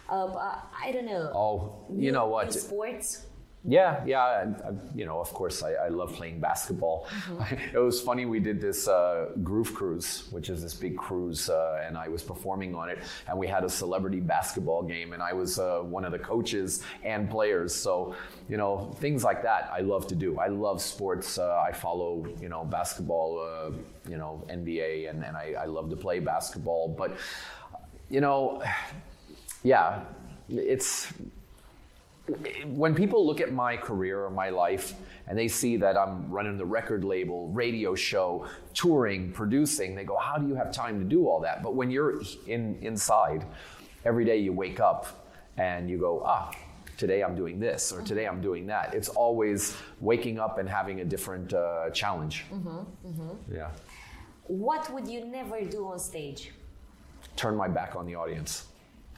Uh, 0.09 0.59
I 0.81 0.91
don't 0.91 1.05
know. 1.05 1.31
Oh, 1.35 1.85
you 1.93 2.11
know 2.11 2.27
what? 2.27 2.53
sports. 2.53 3.25
Yeah, 3.65 4.01
yeah, 4.05 4.43
and, 4.43 4.55
uh, 4.61 4.71
you 4.95 5.05
know, 5.05 5.19
of 5.19 5.33
course, 5.33 5.61
I, 5.61 5.73
I 5.73 5.87
love 5.89 6.13
playing 6.13 6.39
basketball. 6.39 7.07
it 7.73 7.77
was 7.77 7.99
funny. 7.99 8.25
We 8.25 8.39
did 8.39 8.61
this 8.61 8.87
uh, 8.87 9.31
Groove 9.43 9.73
Cruise, 9.73 10.23
which 10.31 10.49
is 10.49 10.61
this 10.61 10.73
big 10.73 10.95
cruise, 10.95 11.49
uh, 11.49 11.83
and 11.85 11.97
I 11.97 12.07
was 12.07 12.23
performing 12.23 12.75
on 12.75 12.89
it. 12.89 12.99
And 13.27 13.37
we 13.37 13.45
had 13.45 13.65
a 13.65 13.69
celebrity 13.69 14.21
basketball 14.21 14.83
game, 14.83 15.11
and 15.11 15.21
I 15.21 15.33
was 15.33 15.59
uh, 15.59 15.79
one 15.79 16.05
of 16.05 16.13
the 16.13 16.19
coaches 16.19 16.81
and 17.03 17.29
players. 17.29 17.75
So, 17.75 18.15
you 18.47 18.55
know, 18.55 18.95
things 18.99 19.25
like 19.25 19.43
that 19.43 19.69
I 19.73 19.81
love 19.81 20.07
to 20.07 20.15
do. 20.15 20.39
I 20.39 20.47
love 20.47 20.81
sports. 20.81 21.37
Uh, 21.37 21.61
I 21.67 21.73
follow, 21.73 22.25
you 22.39 22.47
know, 22.47 22.63
basketball, 22.63 23.41
uh, 23.41 23.71
you 24.09 24.17
know, 24.17 24.45
NBA, 24.49 25.09
and, 25.09 25.25
and 25.25 25.35
I, 25.35 25.55
I 25.59 25.65
love 25.65 25.89
to 25.89 25.97
play 25.97 26.19
basketball. 26.19 26.87
But, 26.87 27.17
you 28.09 28.21
know, 28.21 28.63
yeah, 29.63 30.03
it's 30.47 31.11
when 32.65 32.93
people 32.93 33.25
look 33.25 33.39
at 33.39 33.53
my 33.53 33.77
career 33.77 34.23
or 34.23 34.29
my 34.29 34.49
life 34.49 34.93
and 35.27 35.37
they 35.37 35.47
see 35.47 35.77
that 35.77 35.97
I'm 35.97 36.29
running 36.29 36.57
the 36.57 36.65
record 36.65 37.03
label, 37.03 37.47
radio 37.49 37.95
show, 37.95 38.47
touring, 38.73 39.31
producing, 39.31 39.95
they 39.95 40.03
go, 40.03 40.17
"How 40.17 40.37
do 40.37 40.47
you 40.47 40.55
have 40.55 40.71
time 40.71 40.99
to 40.99 41.05
do 41.05 41.27
all 41.27 41.39
that?" 41.41 41.63
But 41.63 41.75
when 41.75 41.89
you're 41.89 42.21
in 42.45 42.77
inside, 42.81 43.45
every 44.05 44.25
day 44.25 44.37
you 44.37 44.53
wake 44.53 44.79
up 44.79 45.27
and 45.57 45.89
you 45.89 45.97
go, 45.97 46.23
ah, 46.25 46.51
today 46.97 47.23
I'm 47.23 47.35
doing 47.35 47.59
this 47.59 47.91
or 47.91 48.01
today 48.01 48.25
I'm 48.27 48.41
doing 48.41 48.65
that. 48.67 48.93
It's 48.93 49.09
always 49.09 49.75
waking 49.99 50.39
up 50.39 50.57
and 50.59 50.67
having 50.69 51.01
a 51.01 51.05
different 51.05 51.53
uh, 51.53 51.89
challenge. 51.91 52.45
Yeah. 53.51 53.69
What 54.47 54.91
would 54.93 55.07
you 55.07 55.25
never 55.25 55.61
do 55.61 55.87
on 55.87 55.99
stage? 55.99 56.51
Turn 57.35 57.55
my 57.55 57.67
back 57.67 57.95
on 57.95 58.05
the 58.05 58.15
audience. 58.15 58.67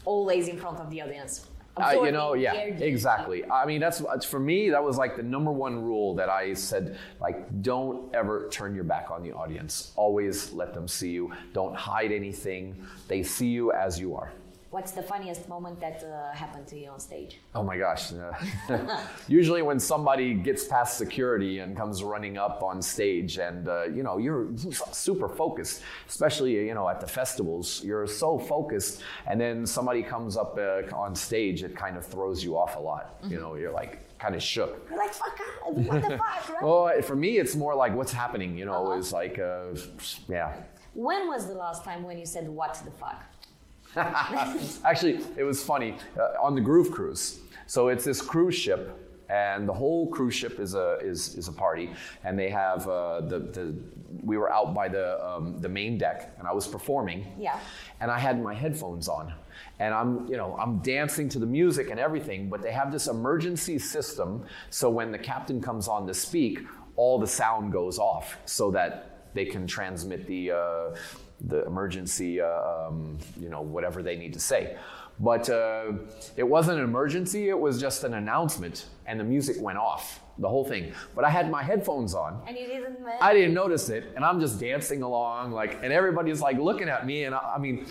Always 0.05 0.47
in 0.47 0.57
front 0.57 0.79
of 0.79 0.89
the 0.89 1.01
audience. 1.01 1.45
Uh, 1.81 2.03
you 2.05 2.11
know, 2.11 2.33
yeah, 2.33 2.53
exactly. 2.53 3.43
I 3.49 3.65
mean, 3.65 3.79
that's 3.79 3.99
that's- 3.99 4.25
for 4.25 4.39
me. 4.39 4.69
That 4.69 4.83
was 4.83 4.97
like 4.97 5.15
the 5.15 5.23
number 5.23 5.51
one 5.51 5.81
rule 5.83 6.15
that 6.15 6.29
I 6.29 6.53
said. 6.53 6.97
Like, 7.19 7.61
don't 7.61 8.13
ever 8.13 8.47
turn 8.51 8.75
your 8.75 8.83
back 8.83 9.11
on 9.11 9.23
the 9.23 9.31
audience. 9.33 9.91
Always 9.95 10.51
let 10.53 10.73
them 10.73 10.87
see 10.87 11.11
you. 11.11 11.31
Don't 11.53 11.75
hide 11.75 12.11
anything. 12.11 12.75
They 13.07 13.23
see 13.23 13.47
you 13.47 13.71
as 13.71 13.99
you 13.99 14.15
are. 14.15 14.31
What's 14.71 14.91
the 14.91 15.01
funniest 15.01 15.49
moment 15.49 15.79
that 15.79 16.03
uh, 16.03 16.31
happened 16.35 16.67
to 16.67 16.77
you 16.77 16.89
on 16.89 16.99
stage? 16.99 17.39
Oh 17.55 17.63
my 17.63 17.75
gosh. 17.75 18.13
uh, 18.13 18.31
Usually 19.27 19.63
when 19.63 19.79
somebody 19.79 20.35
gets 20.35 20.63
past 20.67 20.95
security 20.97 21.57
and 21.59 21.75
comes 21.75 22.03
running 22.03 22.37
up 22.37 22.61
on 22.61 22.79
stage 22.83 23.39
and 23.39 23.67
uh, 23.67 23.85
you 23.85 24.03
know, 24.03 24.17
you're 24.19 24.47
super 24.91 25.27
focused, 25.27 25.81
especially 26.07 26.53
you 26.67 26.75
know 26.75 26.87
at 26.87 27.01
the 27.01 27.07
festivals, 27.07 27.83
you're 27.83 28.05
so 28.05 28.37
focused 28.37 29.01
and 29.25 29.41
then 29.41 29.65
somebody 29.65 30.03
comes 30.03 30.37
up 30.37 30.55
uh, 30.59 30.83
on 30.95 31.15
stage 31.15 31.63
it 31.63 31.75
kind 31.75 31.97
of 31.97 32.05
throws 32.05 32.43
you 32.43 32.55
off 32.55 32.75
a 32.75 32.79
lot. 32.79 33.15
You 33.27 33.39
know, 33.39 33.55
you're 33.55 33.71
like 33.73 33.97
kind 34.19 34.35
of 34.35 34.43
shook. 34.43 34.85
You're 34.89 34.99
like, 34.99 35.13
fuck, 35.13 35.39
ah, 35.41 35.69
what 35.71 36.01
the 36.03 36.09
fuck, 36.17 36.49
right? 36.49 36.61
Well, 36.63 37.01
for 37.01 37.15
me 37.15 37.39
it's 37.39 37.55
more 37.55 37.73
like 37.73 37.95
what's 37.95 38.13
happening, 38.13 38.55
you 38.55 38.65
know, 38.65 38.85
Uh-huh. 38.87 38.99
it's 38.99 39.11
like 39.13 39.39
uh, 39.39 39.73
yeah. 40.27 40.53
When 40.93 41.27
was 41.27 41.47
the 41.47 41.53
last 41.55 41.83
time 41.83 42.03
when 42.03 42.17
you 42.19 42.25
said, 42.27 42.47
what 42.47 42.73
the 42.85 42.91
fuck? 42.91 43.23
Actually, 43.95 45.19
it 45.35 45.43
was 45.43 45.63
funny 45.63 45.95
uh, 46.17 46.41
on 46.43 46.55
the 46.55 46.61
Groove 46.61 46.91
Cruise. 46.91 47.39
So 47.65 47.89
it's 47.89 48.03
this 48.03 48.21
cruise 48.21 48.55
ship, 48.55 48.97
and 49.29 49.67
the 49.67 49.73
whole 49.73 50.07
cruise 50.07 50.33
ship 50.33 50.59
is 50.59 50.73
a 50.73 50.97
is, 51.01 51.35
is 51.35 51.47
a 51.47 51.51
party, 51.51 51.91
and 52.23 52.37
they 52.37 52.49
have 52.49 52.87
uh, 52.87 53.21
the 53.21 53.39
the. 53.39 53.75
We 54.23 54.37
were 54.37 54.51
out 54.51 54.73
by 54.73 54.87
the 54.89 55.23
um, 55.23 55.59
the 55.59 55.69
main 55.69 55.97
deck, 55.97 56.35
and 56.39 56.47
I 56.47 56.53
was 56.53 56.67
performing. 56.67 57.25
Yeah. 57.39 57.59
And 57.99 58.09
I 58.09 58.17
had 58.17 58.41
my 58.41 58.53
headphones 58.53 59.07
on, 59.07 59.33
and 59.79 59.93
I'm 59.93 60.27
you 60.27 60.37
know 60.37 60.55
I'm 60.59 60.79
dancing 60.79 61.29
to 61.29 61.39
the 61.39 61.45
music 61.45 61.89
and 61.89 61.99
everything, 61.99 62.49
but 62.49 62.61
they 62.61 62.71
have 62.71 62.91
this 62.91 63.07
emergency 63.07 63.79
system, 63.79 64.45
so 64.69 64.89
when 64.89 65.11
the 65.11 65.19
captain 65.19 65.61
comes 65.61 65.87
on 65.87 66.07
to 66.07 66.13
speak, 66.13 66.59
all 66.95 67.19
the 67.19 67.27
sound 67.27 67.71
goes 67.71 67.99
off, 67.99 68.37
so 68.45 68.71
that 68.71 69.33
they 69.33 69.45
can 69.45 69.65
transmit 69.67 70.27
the. 70.27 70.51
Uh, 70.51 70.95
the 71.41 71.65
emergency, 71.65 72.41
uh, 72.41 72.47
um, 72.87 73.17
you 73.39 73.49
know, 73.49 73.61
whatever 73.61 74.03
they 74.03 74.15
need 74.15 74.33
to 74.33 74.39
say. 74.39 74.77
But 75.19 75.49
uh, 75.49 75.93
it 76.37 76.43
wasn't 76.43 76.77
an 76.77 76.83
emergency, 76.85 77.49
it 77.49 77.59
was 77.59 77.79
just 77.79 78.03
an 78.05 78.13
announcement, 78.13 78.85
and 79.05 79.19
the 79.19 79.23
music 79.25 79.57
went 79.59 79.77
off, 79.77 80.21
the 80.37 80.47
whole 80.47 80.63
thing. 80.63 80.93
But 81.13 81.25
I 81.25 81.29
had 81.29 81.51
my 81.51 81.61
headphones 81.61 82.13
on. 82.13 82.41
And 82.47 82.57
you 82.57 82.67
didn't. 82.67 83.05
Uh, 83.05 83.17
I 83.19 83.33
didn't 83.33 83.53
notice 83.53 83.89
it, 83.89 84.05
and 84.15 84.23
I'm 84.23 84.39
just 84.39 84.59
dancing 84.59 85.01
along, 85.01 85.51
like, 85.51 85.83
and 85.83 85.91
everybody's 85.91 86.39
like 86.41 86.57
looking 86.57 86.87
at 86.87 87.05
me, 87.05 87.25
and 87.25 87.35
I, 87.35 87.55
I 87.55 87.59
mean, 87.59 87.85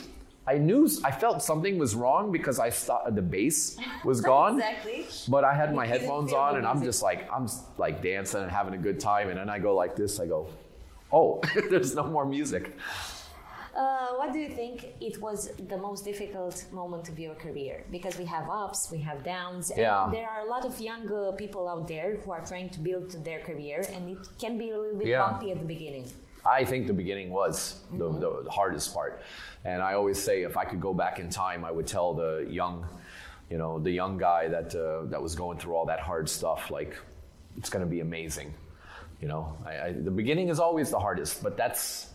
I 0.46 0.56
knew, 0.56 0.88
I 1.04 1.10
felt 1.10 1.42
something 1.42 1.76
was 1.76 1.94
wrong 1.94 2.32
because 2.32 2.58
I 2.58 2.70
thought 2.70 3.14
the 3.14 3.20
bass 3.20 3.76
was 4.02 4.20
gone. 4.32 4.54
Exactly. 4.54 5.04
But 5.28 5.44
I 5.44 5.52
had 5.52 5.74
my 5.74 5.84
You 5.84 5.90
headphones 5.90 6.32
on, 6.32 6.56
and 6.56 6.66
I'm 6.66 6.82
just 6.82 7.02
like, 7.02 7.30
I'm 7.30 7.46
like 7.76 8.00
dancing 8.00 8.40
and 8.40 8.50
having 8.50 8.72
a 8.72 8.78
good 8.78 8.98
time, 8.98 9.28
and 9.28 9.36
then 9.36 9.50
I 9.50 9.58
go 9.58 9.74
like 9.74 9.94
this, 9.94 10.18
I 10.18 10.26
go, 10.26 10.48
oh, 11.12 11.42
there's 11.70 11.94
no 11.94 12.04
more 12.04 12.24
music. 12.24 12.74
Uh, 13.78 14.08
what 14.18 14.32
do 14.32 14.40
you 14.40 14.48
think 14.60 14.76
it 15.00 15.16
was 15.22 15.50
the 15.68 15.78
most 15.78 16.04
difficult 16.04 16.56
moment 16.72 17.08
of 17.08 17.16
your 17.16 17.36
career? 17.36 17.84
Because 17.92 18.18
we 18.18 18.24
have 18.24 18.46
ups, 18.50 18.90
we 18.90 18.98
have 18.98 19.22
downs, 19.22 19.70
and 19.70 19.78
Yeah. 19.78 20.08
there 20.10 20.28
are 20.28 20.40
a 20.46 20.50
lot 20.54 20.64
of 20.64 20.74
young 20.80 21.04
uh, 21.12 21.20
people 21.42 21.68
out 21.68 21.86
there 21.86 22.16
who 22.20 22.32
are 22.32 22.44
trying 22.44 22.70
to 22.70 22.80
build 22.80 23.08
their 23.24 23.40
career, 23.48 23.78
and 23.94 24.02
it 24.14 24.22
can 24.42 24.58
be 24.58 24.70
a 24.70 24.78
little 24.82 24.98
bit 24.98 25.06
Yeah. 25.08 25.22
bumpy 25.24 25.52
at 25.54 25.58
the 25.64 25.68
beginning. 25.76 26.06
I 26.58 26.64
think 26.64 26.86
the 26.92 26.98
beginning 27.02 27.30
was 27.30 27.56
the, 28.00 28.08
the, 28.22 28.30
the 28.46 28.50
hardest 28.50 28.88
part. 28.94 29.22
And 29.64 29.78
I 29.88 29.94
always 29.94 30.18
say 30.26 30.42
if 30.42 30.56
I 30.56 30.64
could 30.64 30.80
go 30.80 30.92
back 30.94 31.14
in 31.20 31.30
time, 31.30 31.60
I 31.64 31.70
would 31.76 31.86
tell 31.86 32.14
the 32.14 32.32
young, 32.60 32.84
you 33.52 33.58
know, 33.58 33.78
the 33.78 33.92
young 33.92 34.18
guy 34.18 34.48
that, 34.48 34.74
uh, 34.74 35.04
that 35.12 35.22
was 35.22 35.34
going 35.36 35.56
through 35.58 35.74
all 35.76 35.86
that 35.86 36.00
hard 36.00 36.28
stuff, 36.28 36.70
like, 36.78 36.92
it's 37.58 37.70
going 37.70 37.84
to 37.84 37.90
be 37.96 38.00
amazing. 38.00 38.52
You 39.22 39.28
know, 39.28 39.56
I, 39.64 39.72
I, 39.86 39.92
the 39.92 40.10
beginning 40.22 40.48
is 40.48 40.58
always 40.58 40.90
the 40.90 40.98
hardest, 41.06 41.42
but 41.42 41.56
that's, 41.56 42.10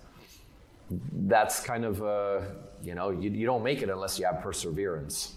that's 0.89 1.59
kind 1.59 1.85
of, 1.85 2.03
uh, 2.03 2.41
you 2.81 2.95
know, 2.95 3.09
you, 3.09 3.29
you 3.29 3.45
don't 3.45 3.63
make 3.63 3.81
it 3.81 3.89
unless 3.89 4.19
you 4.19 4.25
have 4.25 4.41
perseverance. 4.41 5.35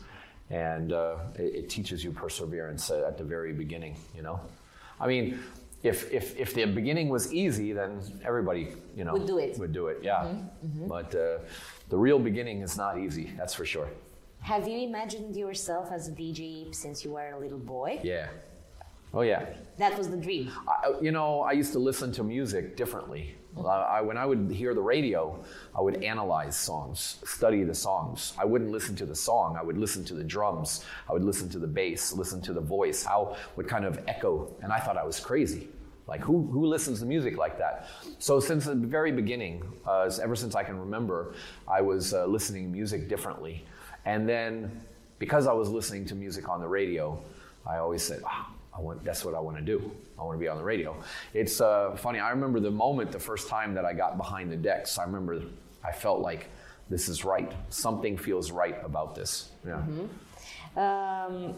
And 0.51 0.93
uh, 0.93 1.17
it, 1.37 1.55
it 1.55 1.69
teaches 1.69 2.05
you 2.05 2.13
perseverance 2.13 2.91
at 2.91 3.03
at 3.03 3.19
the 3.19 3.25
very 3.25 3.53
beginning, 3.53 3.97
you 4.15 4.23
know? 4.23 4.41
I 5.01 5.07
mean, 5.07 5.41
if, 5.83 6.11
if, 6.13 6.37
if 6.37 6.55
the 6.55 6.65
beginning 6.67 7.09
was 7.09 7.33
easy, 7.33 7.73
then 7.73 8.01
everybody, 8.25 8.69
you 8.97 9.05
know, 9.05 9.13
Would 9.13 9.27
do 9.27 9.39
it. 9.39 9.59
Would 9.59 9.73
do 9.73 9.89
it, 9.89 9.99
yeah. 10.03 10.33
But 10.89 11.15
uh, 11.15 11.39
the 11.89 11.97
real 11.97 12.19
beginning 12.19 12.63
is 12.63 12.77
not 12.77 12.99
easy, 12.99 13.33
that's 13.37 13.55
for 13.55 13.65
sure. 13.65 13.89
Have 14.41 14.69
you 14.69 14.79
imagined 14.79 15.37
yourself 15.37 15.91
as 15.93 16.09
a 16.09 16.13
DJ 16.13 16.75
since 16.75 17.05
you 17.05 17.13
were 17.13 17.31
a 17.31 17.39
little 17.39 17.59
boy? 17.59 18.01
Yeah. 18.03 18.29
Oh, 19.13 19.23
yeah. 19.23 19.47
That 19.79 19.97
was 19.97 20.09
the 20.09 20.17
dream. 20.17 20.51
I, 20.69 20.95
you 21.01 21.11
know, 21.11 21.41
I 21.41 21.53
used 21.53 21.73
to 21.73 21.79
listen 21.79 22.13
to 22.13 22.23
music 22.23 22.77
differently. 22.77 23.35
I, 23.65 24.01
when 24.01 24.17
I 24.17 24.27
would 24.27 24.51
hear 24.51 24.75
the 24.75 24.83
radio, 24.83 25.43
I 25.75 25.81
would 25.81 26.03
analyze 26.03 26.57
songs, 26.57 27.19
study 27.25 27.65
the 27.65 27.75
songs. 27.75 28.35
I 28.39 28.45
wouldn't 28.45 28.71
listen 28.71 28.95
to 28.97 29.07
the 29.07 29.15
song. 29.15 29.57
I 29.59 29.63
would 29.63 29.79
listen 29.79 30.05
to 30.07 30.15
the 30.15 30.25
drums. 30.25 30.85
I 31.09 31.13
would 31.13 31.25
listen 31.25 31.49
to 31.51 31.59
the 31.59 31.67
bass, 31.67 32.13
listen 32.13 32.43
to 32.43 32.53
the 32.53 32.61
voice, 32.61 33.03
how 33.03 33.37
what 33.55 33.67
kind 33.69 33.85
of 33.85 34.01
echo. 34.09 34.55
And 34.63 34.73
I 34.73 34.79
thought 34.79 34.97
I 34.97 35.05
was 35.05 35.21
crazy. 35.21 35.69
Like 36.07 36.21
who 36.21 36.47
who 36.53 36.67
listens 36.67 37.01
to 37.01 37.07
music 37.07 37.37
like 37.37 37.59
that? 37.59 37.89
So 38.19 38.39
since 38.39 38.67
the 38.67 38.75
very 38.75 39.11
beginning, 39.11 39.63
uh, 39.87 40.11
ever 40.23 40.37
since 40.37 40.55
I 40.55 40.63
can 40.63 40.79
remember, 40.79 41.35
I 41.67 41.81
was 41.81 42.15
uh, 42.15 42.27
listening 42.27 42.65
to 42.65 42.69
music 42.69 43.09
differently. 43.09 43.65
And 44.05 44.29
then 44.29 44.81
because 45.19 45.47
I 45.47 45.53
was 45.53 45.69
listening 45.69 46.05
to 46.07 46.15
music 46.15 46.49
on 46.49 46.61
the 46.61 46.69
radio, 46.69 47.21
I 47.67 47.79
always 47.79 48.03
said, 48.03 48.23
"Ah, 48.25 48.53
I 48.77 48.81
want, 48.81 49.05
that's 49.05 49.25
what 49.25 49.35
I 49.35 49.41
want 49.41 49.57
to 49.57 49.63
do. 49.63 49.91
I 50.19 50.23
want 50.23 50.37
to 50.39 50.41
be 50.41 50.49
on 50.49 50.59
the 50.59 50.65
radio. 50.65 50.95
It's 51.33 51.61
uh, 51.61 51.97
funny. 51.97 52.19
I 52.19 52.31
remember 52.31 52.61
the 52.61 52.71
moment, 52.71 53.11
the 53.11 53.19
first 53.19 53.49
time 53.49 53.75
that 53.75 53.85
I 53.85 53.93
got 53.95 54.17
behind 54.19 54.53
the 54.53 54.57
decks. 54.57 54.99
I 54.99 55.05
remember 55.05 55.41
I 55.83 55.93
felt 55.93 56.21
like 56.21 56.49
this 56.91 57.09
is 57.09 57.25
right. 57.25 57.51
Something 57.71 58.17
feels 58.19 58.51
right 58.51 58.77
about 58.85 59.15
this. 59.15 59.51
Yeah. 59.67 59.83
Um, 60.77 61.55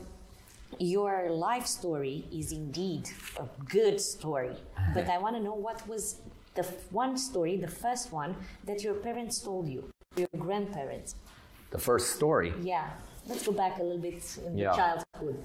your 0.78 1.30
life 1.30 1.66
story 1.66 2.24
is 2.32 2.52
indeed 2.52 3.08
a 3.38 3.46
good 3.68 4.00
story, 4.00 4.54
but 4.94 5.08
I 5.08 5.18
want 5.18 5.34
to 5.36 5.42
know 5.42 5.54
what 5.54 5.86
was 5.88 6.20
the 6.54 6.60
f- 6.62 6.92
one 6.92 7.16
story, 7.16 7.56
the 7.56 7.68
first 7.68 8.12
one 8.12 8.36
that 8.64 8.82
your 8.84 8.94
parents 8.94 9.40
told 9.40 9.66
you, 9.68 9.88
your 10.16 10.28
grandparents. 10.38 11.16
The 11.70 11.78
first 11.78 12.14
story. 12.16 12.52
Yeah, 12.62 12.90
let's 13.26 13.44
go 13.46 13.52
back 13.52 13.78
a 13.78 13.82
little 13.82 13.98
bit 13.98 14.22
in 14.46 14.58
Yeah. 14.58 14.74
childhood. 14.76 15.42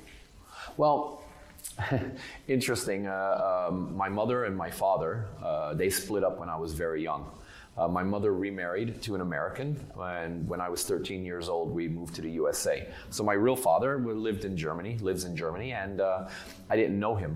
Well, 0.78 1.24
interesting. 2.48 3.08
Uh, 3.08 3.68
um, 3.70 3.96
my 3.96 4.10
mother 4.10 4.46
and 4.46 4.56
my 4.56 4.70
father, 4.70 5.28
uh, 5.44 5.74
they 5.74 5.90
split 5.90 6.24
up 6.24 6.40
when 6.40 6.50
I 6.50 6.58
was 6.58 6.74
very 6.74 7.04
young. 7.04 7.30
Uh, 7.76 7.88
my 7.88 8.04
mother 8.04 8.34
remarried 8.34 9.02
to 9.02 9.16
an 9.16 9.22
American, 9.22 9.84
and 10.00 10.48
when 10.48 10.62
I 10.62 10.70
was 10.70 10.84
13 10.84 11.26
years 11.26 11.50
old, 11.50 11.72
we 11.72 11.88
moved 11.88 12.14
to 12.16 12.22
the 12.22 12.30
USA. 12.30 12.88
So 13.10 13.24
my 13.24 13.34
real 13.34 13.56
father 13.56 13.98
lived 13.98 14.46
in 14.46 14.56
Germany, 14.56 15.00
lives 15.02 15.24
in 15.24 15.36
Germany, 15.36 15.72
and 15.72 16.00
uh, 16.00 16.30
I 16.70 16.76
didn't 16.76 17.00
know 17.00 17.16
him 17.16 17.36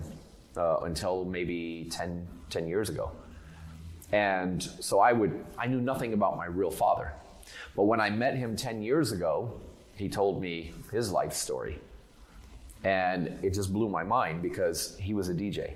uh, 0.56 0.78
until 0.82 1.24
maybe 1.24 1.88
10, 1.90 2.26
10 2.50 2.68
years 2.68 2.88
ago. 2.88 3.10
And 4.12 4.62
so 4.62 5.00
I 5.00 5.12
would, 5.12 5.44
I 5.58 5.66
knew 5.66 5.80
nothing 5.80 6.12
about 6.12 6.36
my 6.36 6.46
real 6.46 6.70
father. 6.70 7.12
But 7.74 7.84
when 7.84 8.00
I 8.00 8.08
met 8.08 8.36
him 8.36 8.54
10 8.54 8.80
years 8.82 9.10
ago, 9.10 9.60
he 9.96 10.08
told 10.08 10.40
me 10.40 10.72
his 10.92 11.10
life 11.10 11.32
story. 11.32 11.80
And 12.84 13.38
it 13.42 13.54
just 13.54 13.72
blew 13.72 13.88
my 13.88 14.04
mind 14.04 14.42
because 14.42 14.96
he 14.98 15.14
was 15.14 15.28
a 15.28 15.34
DJ. 15.34 15.74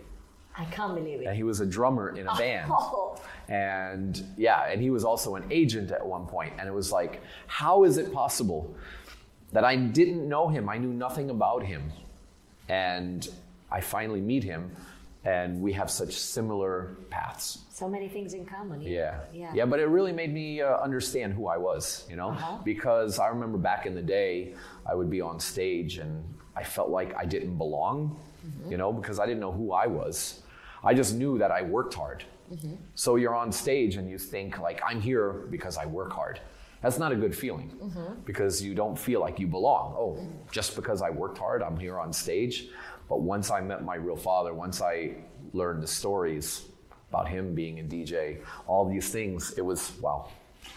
I 0.57 0.65
can't 0.67 0.95
believe 0.95 1.21
And 1.21 1.29
it. 1.29 1.35
he 1.37 1.43
was 1.43 1.61
a 1.61 1.67
drummer 1.67 2.11
in 2.17 2.27
a 2.29 2.35
band. 2.39 2.71
Oh. 2.73 3.21
And 3.49 4.23
yeah, 4.37 4.65
and 4.71 4.81
he 4.81 4.91
was 4.91 5.05
also 5.05 5.35
an 5.37 5.45
agent 5.51 5.91
at 5.91 6.05
one 6.07 6.27
point. 6.27 6.53
And 6.59 6.69
it 6.69 6.73
was 6.75 6.93
like, 6.93 7.21
how 7.47 7.85
is 7.85 7.97
it 7.97 8.13
possible 8.13 8.75
that 9.53 9.65
I 9.65 9.77
didn't 9.77 10.29
know 10.29 10.49
him? 10.49 10.69
I 10.69 10.79
knew 10.79 10.93
nothing 10.93 11.31
about 11.31 11.63
him. 11.65 11.91
And 12.69 13.29
I 13.71 13.81
finally 13.81 14.21
meet 14.21 14.45
him, 14.45 14.71
and 15.25 15.61
we 15.61 15.73
have 15.73 15.91
such 15.91 16.13
similar 16.15 16.97
paths. 17.11 17.59
So 17.71 17.89
many 17.89 18.09
things 18.09 18.35
in 18.35 18.45
common. 18.47 18.81
Yeah. 18.83 19.21
Yeah. 19.33 19.51
Yeah, 19.55 19.65
but 19.67 19.81
it 19.81 19.87
really 19.87 20.13
made 20.13 20.33
me 20.33 20.61
uh, 20.61 20.77
understand 20.79 21.35
who 21.35 21.47
I 21.49 21.57
was, 21.57 22.07
you 22.09 22.17
know? 22.17 22.31
Uh-huh. 22.31 22.59
Because 22.65 23.19
I 23.19 23.29
remember 23.29 23.59
back 23.59 23.87
in 23.87 23.95
the 23.95 24.03
day, 24.03 24.55
I 24.87 24.95
would 24.95 25.11
be 25.11 25.21
on 25.21 25.41
stage 25.41 25.99
and 25.99 26.23
I 26.57 26.65
felt 26.65 26.91
like 26.91 27.15
I 27.17 27.25
didn't 27.25 27.57
belong, 27.57 28.17
Mm-hmm. 28.45 28.73
you 28.73 28.77
know, 28.77 28.93
because 28.93 29.21
I 29.21 29.27
didn't 29.27 29.39
know 29.39 29.53
who 29.53 29.71
I 29.73 29.87
was. 29.87 30.43
I 30.83 30.95
just 30.95 31.15
knew 31.15 31.39
that 31.39 31.53
I 31.53 31.63
worked 31.63 31.95
hard. 31.95 32.25
Mm-hmm. 32.53 32.75
So 32.97 33.15
you're 33.15 33.37
on 33.37 33.53
stage 33.53 33.95
and 33.95 34.11
you 34.11 34.19
think, 34.19 34.59
like, 34.59 34.81
I'm 34.85 35.01
here 35.01 35.47
because 35.49 35.79
I 35.79 35.87
work 35.87 36.13
hard. 36.13 36.41
That's 36.83 36.99
not 36.99 37.13
a 37.13 37.15
good 37.15 37.37
feeling 37.37 37.71
because 38.27 38.61
you 38.61 38.75
don't 38.75 38.99
feel 38.99 39.21
like 39.21 39.39
you 39.39 39.47
belong. 39.47 39.95
Oh, 39.97 40.27
just 40.51 40.75
because 40.75 41.03
I 41.03 41.11
worked 41.11 41.39
hard, 41.39 41.63
I'm 41.63 41.79
here 41.79 42.01
on 42.01 42.13
stage. 42.13 42.67
But 43.09 43.21
once 43.21 43.53
I 43.53 43.61
met 43.61 43.85
my 43.85 43.95
real 43.95 44.17
father, 44.17 44.53
once 44.53 44.83
I 44.83 45.15
learned 45.53 45.81
the 45.81 45.87
stories 45.87 46.65
about 47.11 47.29
him 47.29 47.55
being 47.55 47.79
a 47.79 47.85
DJ, 47.85 48.39
all 48.67 48.89
these 48.91 49.09
things, 49.11 49.55
it 49.57 49.65
was 49.65 49.93
wow. 50.01 50.29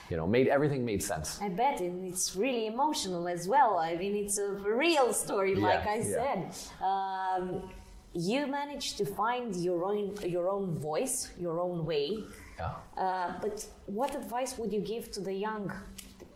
You 0.10 0.18
know, 0.18 0.28
made 0.28 0.48
everything 0.48 0.86
made 0.86 1.02
sense. 1.04 1.40
I 1.42 1.50
bet, 1.50 1.80
and 1.82 2.06
it's 2.12 2.36
really 2.36 2.68
emotional 2.68 3.28
as 3.28 3.48
well. 3.48 3.78
I 3.78 3.96
mean, 3.96 4.16
it's 4.16 4.38
a 4.38 4.50
real 4.50 5.14
story, 5.14 5.56
like 5.56 5.84
Yeah, 5.86 5.92
I 5.92 5.96
yeah. 5.98 6.20
said. 6.20 6.40
Um, 6.84 7.72
you 8.14 8.48
managed 8.48 8.98
to 9.00 9.06
find 9.06 9.56
your 9.56 9.84
own 9.86 10.16
your 10.36 10.48
own 10.50 10.78
voice, 10.80 11.32
your 11.40 11.60
own 11.60 11.86
way. 11.86 12.24
Yeah. 12.58 12.72
Uh, 12.98 13.34
but 13.42 13.66
what 13.88 14.16
advice 14.16 14.58
would 14.58 14.72
you 14.72 14.80
give 14.80 15.12
to 15.12 15.20
the 15.20 15.34
young 15.34 15.72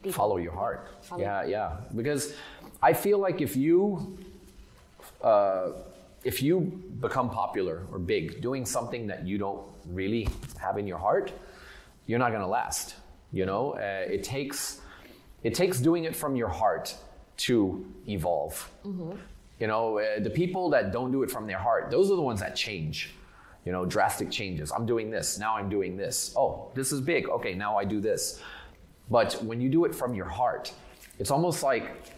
people? 0.03 0.11
follow 0.23 0.37
your 0.37 0.53
heart. 0.53 0.81
Follow- 1.01 1.21
Yeah, 1.21 1.43
yeah. 1.55 1.77
Because 1.95 2.33
I 2.81 2.91
feel 2.93 3.19
like 3.19 3.39
if 3.41 3.55
you 3.55 4.17
uh, 5.23 5.71
if 6.23 6.41
you 6.41 6.59
become 6.99 7.29
popular 7.29 7.85
or 7.91 7.99
big 7.99 8.41
doing 8.41 8.65
something 8.65 9.07
that 9.07 9.25
you 9.25 9.37
don't 9.37 9.61
really 9.87 10.27
have 10.59 10.77
in 10.77 10.85
your 10.87 10.97
heart, 10.97 11.31
you're 12.07 12.19
not 12.19 12.29
going 12.31 12.41
to 12.41 12.47
last. 12.47 12.95
You 13.31 13.45
know, 13.45 13.74
uh, 13.74 14.12
it 14.12 14.24
takes 14.24 14.81
it 15.43 15.53
takes 15.53 15.79
doing 15.79 16.03
it 16.03 16.15
from 16.15 16.36
your 16.36 16.50
heart 16.50 16.95
to 17.38 17.86
evolve. 18.07 18.69
You 19.59 19.67
know, 19.67 20.00
uh, 20.00 20.19
the 20.19 20.29
people 20.29 20.69
that 20.71 20.91
don't 20.91 21.12
do 21.12 21.24
it 21.24 21.31
from 21.31 21.48
their 21.48 21.57
heart, 21.57 21.91
those 21.91 22.09
are 22.12 22.15
the 22.15 22.21
ones 22.21 22.39
that 22.39 22.55
change. 22.55 23.13
You 23.65 23.71
know, 23.71 23.86
drastic 23.86 24.31
changes. 24.31 24.71
I'm 24.71 24.86
doing 24.86 25.12
this, 25.12 25.38
now 25.38 25.55
I'm 25.55 25.69
doing 25.69 25.98
this. 25.98 26.33
Oh, 26.36 26.71
this 26.74 26.91
is 26.91 27.01
big. 27.01 27.29
Okay, 27.29 27.53
now 27.53 27.77
I 27.77 27.86
do 27.86 28.00
this. 28.00 28.41
But 29.09 29.33
when 29.43 29.59
you 29.59 29.69
do 29.69 29.86
it 29.86 29.93
from 29.93 30.13
your 30.13 30.25
heart, 30.25 30.71
it's 31.19 31.31
almost 31.31 31.62
like 31.62 32.12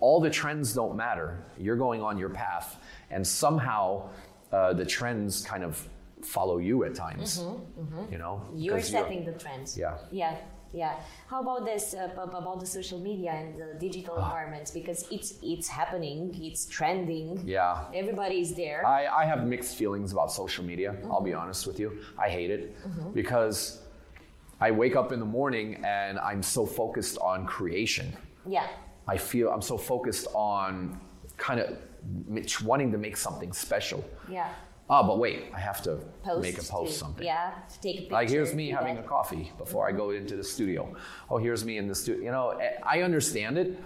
all 0.00 0.20
the 0.20 0.30
trends 0.30 0.74
don't 0.74 0.96
matter. 0.96 1.42
You're 1.58 1.76
going 1.76 2.02
on 2.02 2.18
your 2.18 2.28
path, 2.28 2.76
and 3.10 3.26
somehow 3.26 4.10
uh, 4.52 4.72
the 4.74 4.84
trends 4.84 5.42
kind 5.42 5.64
of 5.64 5.86
follow 6.26 6.58
you 6.58 6.84
at 6.84 6.94
times. 6.94 7.42
You 8.10 8.18
know, 8.18 8.42
you're 8.54 8.80
setting 8.80 9.24
the 9.24 9.32
trends. 9.32 9.76
Yeah. 9.76 9.96
Yeah. 10.10 10.36
Yeah. 10.72 10.94
How 11.26 11.40
about 11.42 11.64
this? 11.64 11.94
Uh, 11.94 12.08
about 12.22 12.60
the 12.60 12.66
social 12.66 13.00
media 13.00 13.32
and 13.32 13.58
the 13.60 13.74
digital 13.80 14.14
Ah. 14.16 14.24
environments 14.26 14.70
because 14.70 15.00
it's 15.10 15.34
it's 15.42 15.66
happening. 15.66 16.18
It's 16.48 16.64
trending. 16.66 17.42
Yeah. 17.44 17.86
Everybody's 17.92 18.54
there. 18.54 18.86
I, 18.86 19.06
I 19.22 19.24
have 19.24 19.44
mixed 19.46 19.74
feelings 19.76 20.12
about 20.12 20.30
social 20.30 20.64
media. 20.64 20.94
I'll 21.10 21.22
be 21.32 21.34
honest 21.34 21.66
with 21.66 21.80
you. 21.80 21.98
I 22.16 22.28
hate 22.28 22.50
it 22.52 22.76
because 23.14 23.80
I 24.60 24.70
wake 24.70 24.94
up 24.94 25.10
in 25.10 25.18
the 25.18 25.30
morning 25.40 25.82
and 25.84 26.18
I'm 26.20 26.42
so 26.42 26.64
focused 26.66 27.18
on 27.18 27.46
creation. 27.46 28.06
yeah. 28.46 28.66
I 29.08 29.16
feel 29.16 29.50
I'm 29.50 29.62
so 29.62 29.76
focused 29.76 30.28
on 30.34 31.00
kind 31.36 31.58
of 31.58 31.66
wanting 32.62 32.92
to 32.92 32.98
make 32.98 33.16
something 33.16 33.52
special. 33.52 34.04
Yeah. 34.30 34.48
Ah, 34.92 35.02
but 35.06 35.18
wait, 35.18 35.44
I 35.54 35.60
have 35.60 35.80
to 35.84 35.96
Post. 36.24 36.42
make 36.42 36.58
a 36.58 36.64
post 36.64 36.92
to- 36.92 36.98
something. 36.98 37.24
Yeah. 37.24 37.52
to 37.72 37.80
Take 37.80 37.96
a 37.96 37.98
picture. 38.00 38.12
Like 38.14 38.28
here's 38.28 38.52
me 38.54 38.70
having 38.70 38.98
a 38.98 39.02
coffee 39.04 39.52
before 39.56 39.88
I 39.88 39.92
go 39.92 40.10
into 40.10 40.34
the 40.36 40.42
studio. 40.44 40.94
Oh, 41.30 41.38
here's 41.38 41.64
me 41.64 41.78
in 41.78 41.86
the 41.86 41.94
studio. 41.94 42.24
You 42.24 42.32
know, 42.32 42.48
eh, 42.50 42.72
I 42.82 43.02
understand 43.02 43.56
it, 43.56 43.78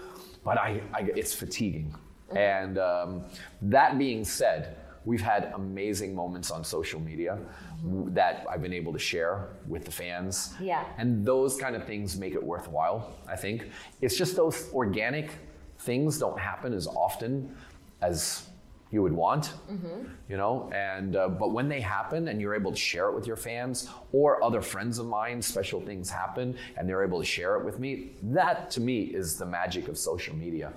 but 0.43 0.57
I, 0.59 0.81
I 0.95 1.01
it's 1.15 1.35
fatiguing. 1.35 1.95
And 2.35 2.79
um, 2.79 3.25
that 3.61 3.99
being 3.99 4.25
said, 4.25 4.77
we've 5.05 5.21
had 5.21 5.53
amazing 5.55 6.15
moments 6.15 6.51
on 6.51 6.65
social 6.65 6.99
media 7.01 7.39
w- 7.85 8.09
that 8.15 8.47
I've 8.51 8.63
been 8.63 8.73
able 8.73 8.93
to 8.95 8.99
share 8.99 9.51
with 9.69 9.85
the 9.85 9.91
fans. 9.93 10.55
Yeah. 10.59 10.85
And 10.97 11.25
those 11.27 11.59
kind 11.59 11.77
of 11.77 11.85
things 11.87 12.17
make 12.17 12.33
it 12.35 12.43
worthwhile. 12.43 13.13
I 13.29 13.37
think 13.37 13.69
it's 14.01 14.17
just 14.17 14.37
those 14.37 14.71
organic 14.73 15.29
things 15.81 16.19
don't 16.19 16.41
happen 16.41 16.73
as 16.73 16.87
often 16.87 17.55
as 18.01 18.49
you 18.91 19.03
would 19.03 19.13
want, 19.13 19.55
you 20.29 20.37
know. 20.37 20.71
And 20.73 21.17
uh, 21.17 21.29
but 21.29 21.53
when 21.53 21.69
they 21.69 21.81
happen 21.81 22.29
and 22.29 22.41
you're 22.41 22.55
able 22.55 22.71
to 22.71 22.77
share 22.77 23.09
it 23.09 23.15
with 23.15 23.27
your 23.27 23.37
fans 23.37 23.89
or 24.13 24.43
other 24.45 24.61
friends 24.63 24.99
of 25.01 25.07
mine, 25.07 25.43
special 25.43 25.81
things 25.81 26.09
happen 26.09 26.55
and 26.77 26.89
they're 26.89 27.03
able 27.03 27.19
to 27.19 27.25
share 27.27 27.57
it 27.57 27.65
with 27.65 27.81
me. 27.81 28.13
That 28.23 28.71
to 28.73 28.81
me 28.81 29.03
is 29.03 29.37
the 29.37 29.47
magic 29.47 29.89
of 29.89 29.99
social 29.99 30.37
media. 30.37 30.73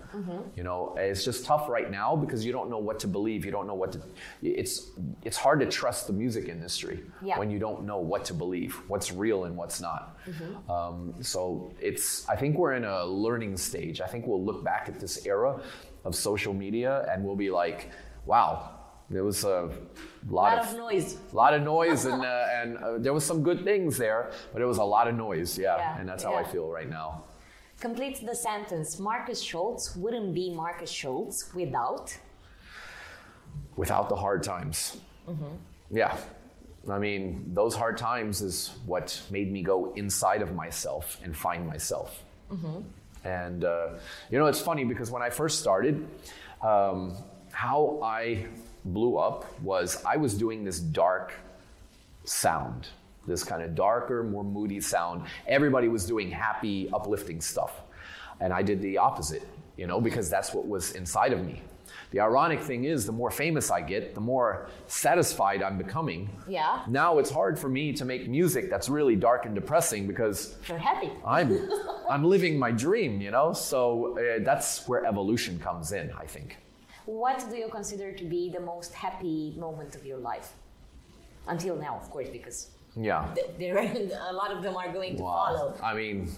You 0.55 0.63
know, 0.63 0.95
it's 0.97 1.23
just 1.23 1.45
tough 1.45 1.69
right 1.69 1.91
now 1.91 2.15
because 2.15 2.43
you 2.43 2.51
don't 2.51 2.69
know 2.71 2.79
what 2.79 2.99
to 3.01 3.07
believe. 3.07 3.45
You 3.45 3.51
don't 3.51 3.67
know 3.67 3.75
what 3.75 3.91
to. 3.91 4.01
It's 4.41 4.89
it's 5.23 5.37
hard 5.37 5.59
to 5.59 5.67
trust 5.67 6.07
the 6.07 6.13
music 6.13 6.47
industry 6.49 7.03
Yeah. 7.21 7.37
when 7.37 7.51
you 7.51 7.59
don't 7.59 7.85
know 7.85 7.99
what 7.99 8.25
to 8.25 8.33
believe, 8.33 8.73
what's 8.87 9.11
real 9.11 9.43
and 9.45 9.55
what's 9.55 9.79
not. 9.79 10.17
Um, 10.69 11.13
so 11.21 11.71
it's. 11.79 12.27
I 12.27 12.35
think 12.35 12.57
we're 12.57 12.73
in 12.73 12.85
a 12.85 13.05
learning 13.05 13.57
stage. 13.57 14.01
I 14.01 14.07
think 14.07 14.25
we'll 14.25 14.43
look 14.43 14.63
back 14.63 14.89
at 14.89 14.99
this 14.99 15.25
era 15.25 15.59
of 16.07 16.15
social 16.15 16.53
media 16.53 17.05
and 17.09 17.23
we'll 17.25 17.35
be 17.47 17.51
like, 17.51 17.79
wow, 18.25 18.49
there 19.09 19.23
was 19.23 19.43
a 19.43 19.69
lot, 20.37 20.57
Lot 20.57 20.59
of 20.65 20.77
noise. 20.77 21.17
lot 21.31 21.53
of 21.53 21.61
noise, 21.61 22.05
and 22.11 22.21
uh, 22.23 22.45
and 22.59 22.77
uh, 22.77 22.97
there 23.03 23.13
was 23.13 23.25
some 23.31 23.39
good 23.49 23.63
things 23.63 23.97
there, 23.97 24.31
but 24.51 24.61
it 24.61 24.65
was 24.73 24.79
a 24.79 24.83
lot 24.95 25.05
of 25.07 25.15
noise. 25.15 25.57
Yeah, 25.57 25.77
Yeah, 25.77 25.97
and 25.99 26.09
that's 26.09 26.23
how 26.23 26.33
I 26.35 26.43
feel 26.43 26.67
right 26.79 26.89
now. 26.89 27.23
Complete 27.79 28.17
the 28.25 28.35
sentence. 28.35 28.99
Markus 28.99 29.39
Schulz 29.41 29.95
wouldn't 29.95 30.33
be 30.33 30.45
Markus 30.63 30.89
Schulz 30.99 31.35
without. 31.53 32.07
without 33.75 34.09
the 34.09 34.15
hard 34.15 34.41
times. 34.43 34.97
Yeah. 35.91 36.17
I 36.89 36.99
mean, 36.99 37.51
those 37.53 37.75
hard 37.75 37.97
times 37.97 38.41
is 38.41 38.71
what 38.85 39.21
made 39.29 39.51
me 39.51 39.61
go 39.61 39.93
inside 39.95 40.41
of 40.41 40.51
myself 40.55 41.19
and 41.23 41.35
find 41.35 41.67
myself. 41.67 42.23
And, 43.27 43.65
uh, 43.65 43.89
you 44.31 44.39
know, 44.39 44.45
it's 44.45 44.61
funny 44.61 44.85
because 44.85 45.11
when 45.11 45.21
I 45.21 45.29
first 45.29 45.59
started, 45.59 46.07
um, 46.61 47.13
how 47.51 47.99
I 48.01 48.47
blew 48.85 49.17
up 49.17 49.59
was 49.61 50.01
I 50.05 50.15
was 50.15 50.33
doing 50.33 50.63
this 50.63 50.79
dark 50.79 51.33
sound, 52.23 52.87
this 53.27 53.43
kind 53.43 53.61
of 53.61 53.75
darker, 53.75 54.23
more 54.23 54.45
moody 54.45 54.79
sound. 54.79 55.25
Everybody 55.45 55.89
was 55.89 56.05
doing 56.05 56.31
happy, 56.31 56.89
uplifting 56.93 57.41
stuff. 57.41 57.81
And 58.39 58.53
I 58.53 58.61
did 58.61 58.81
the 58.81 58.97
opposite, 58.97 59.45
you 59.75 59.87
know, 59.87 59.99
because 59.99 60.29
that's 60.29 60.53
what 60.53 60.65
was 60.65 60.93
inside 60.93 61.33
of 61.33 61.45
me. 61.45 61.61
The 62.11 62.21
ironic 62.21 62.61
thing 62.61 62.85
is, 62.85 63.05
the 63.05 63.11
more 63.11 63.29
famous 63.29 63.69
I 63.69 63.81
get, 63.81 64.15
the 64.15 64.21
more 64.21 64.69
satisfied 64.87 65.61
I'm 65.61 65.77
becoming. 65.77 66.29
Yeah. 66.47 66.83
Now 66.87 67.19
it's 67.19 67.29
hard 67.29 67.59
for 67.59 67.67
me 67.67 67.91
to 67.93 68.05
make 68.05 68.29
music 68.29 68.69
that's 68.69 68.87
really 68.87 69.15
dark 69.17 69.45
and 69.45 69.53
depressing 69.53 70.07
because 70.07 70.55
You're 70.69 70.77
happy. 70.77 71.11
I'm, 71.25 71.69
I'm 72.09 72.23
living 72.23 72.57
my 72.57 72.71
dream, 72.71 73.19
you 73.19 73.31
know? 73.31 73.51
So 73.51 74.17
uh, 74.17 74.43
that's 74.43 74.87
where 74.87 75.05
evolution 75.05 75.59
comes 75.59 75.91
in, 75.91 76.11
I 76.13 76.25
think. 76.25 76.55
What 77.05 77.45
do 77.49 77.57
you 77.57 77.67
consider 77.69 78.13
to 78.13 78.23
be 78.23 78.49
the 78.49 78.61
most 78.61 78.93
happy 78.93 79.53
moment 79.57 79.95
of 79.95 80.05
your 80.05 80.17
life? 80.17 80.53
Until 81.47 81.75
now, 81.75 81.95
of 82.01 82.09
course, 82.09 82.29
because 82.29 82.69
Yeah. 82.95 83.27
th- 83.35 83.51
there 83.59 83.77
are, 83.77 83.83
a 84.29 84.33
lot 84.33 84.51
of 84.51 84.63
them 84.63 84.75
are 84.77 84.91
going 84.93 85.17
to 85.17 85.23
Wow. 85.23 85.33
follow. 85.45 85.75
I 85.83 85.93
mean, 85.93 86.29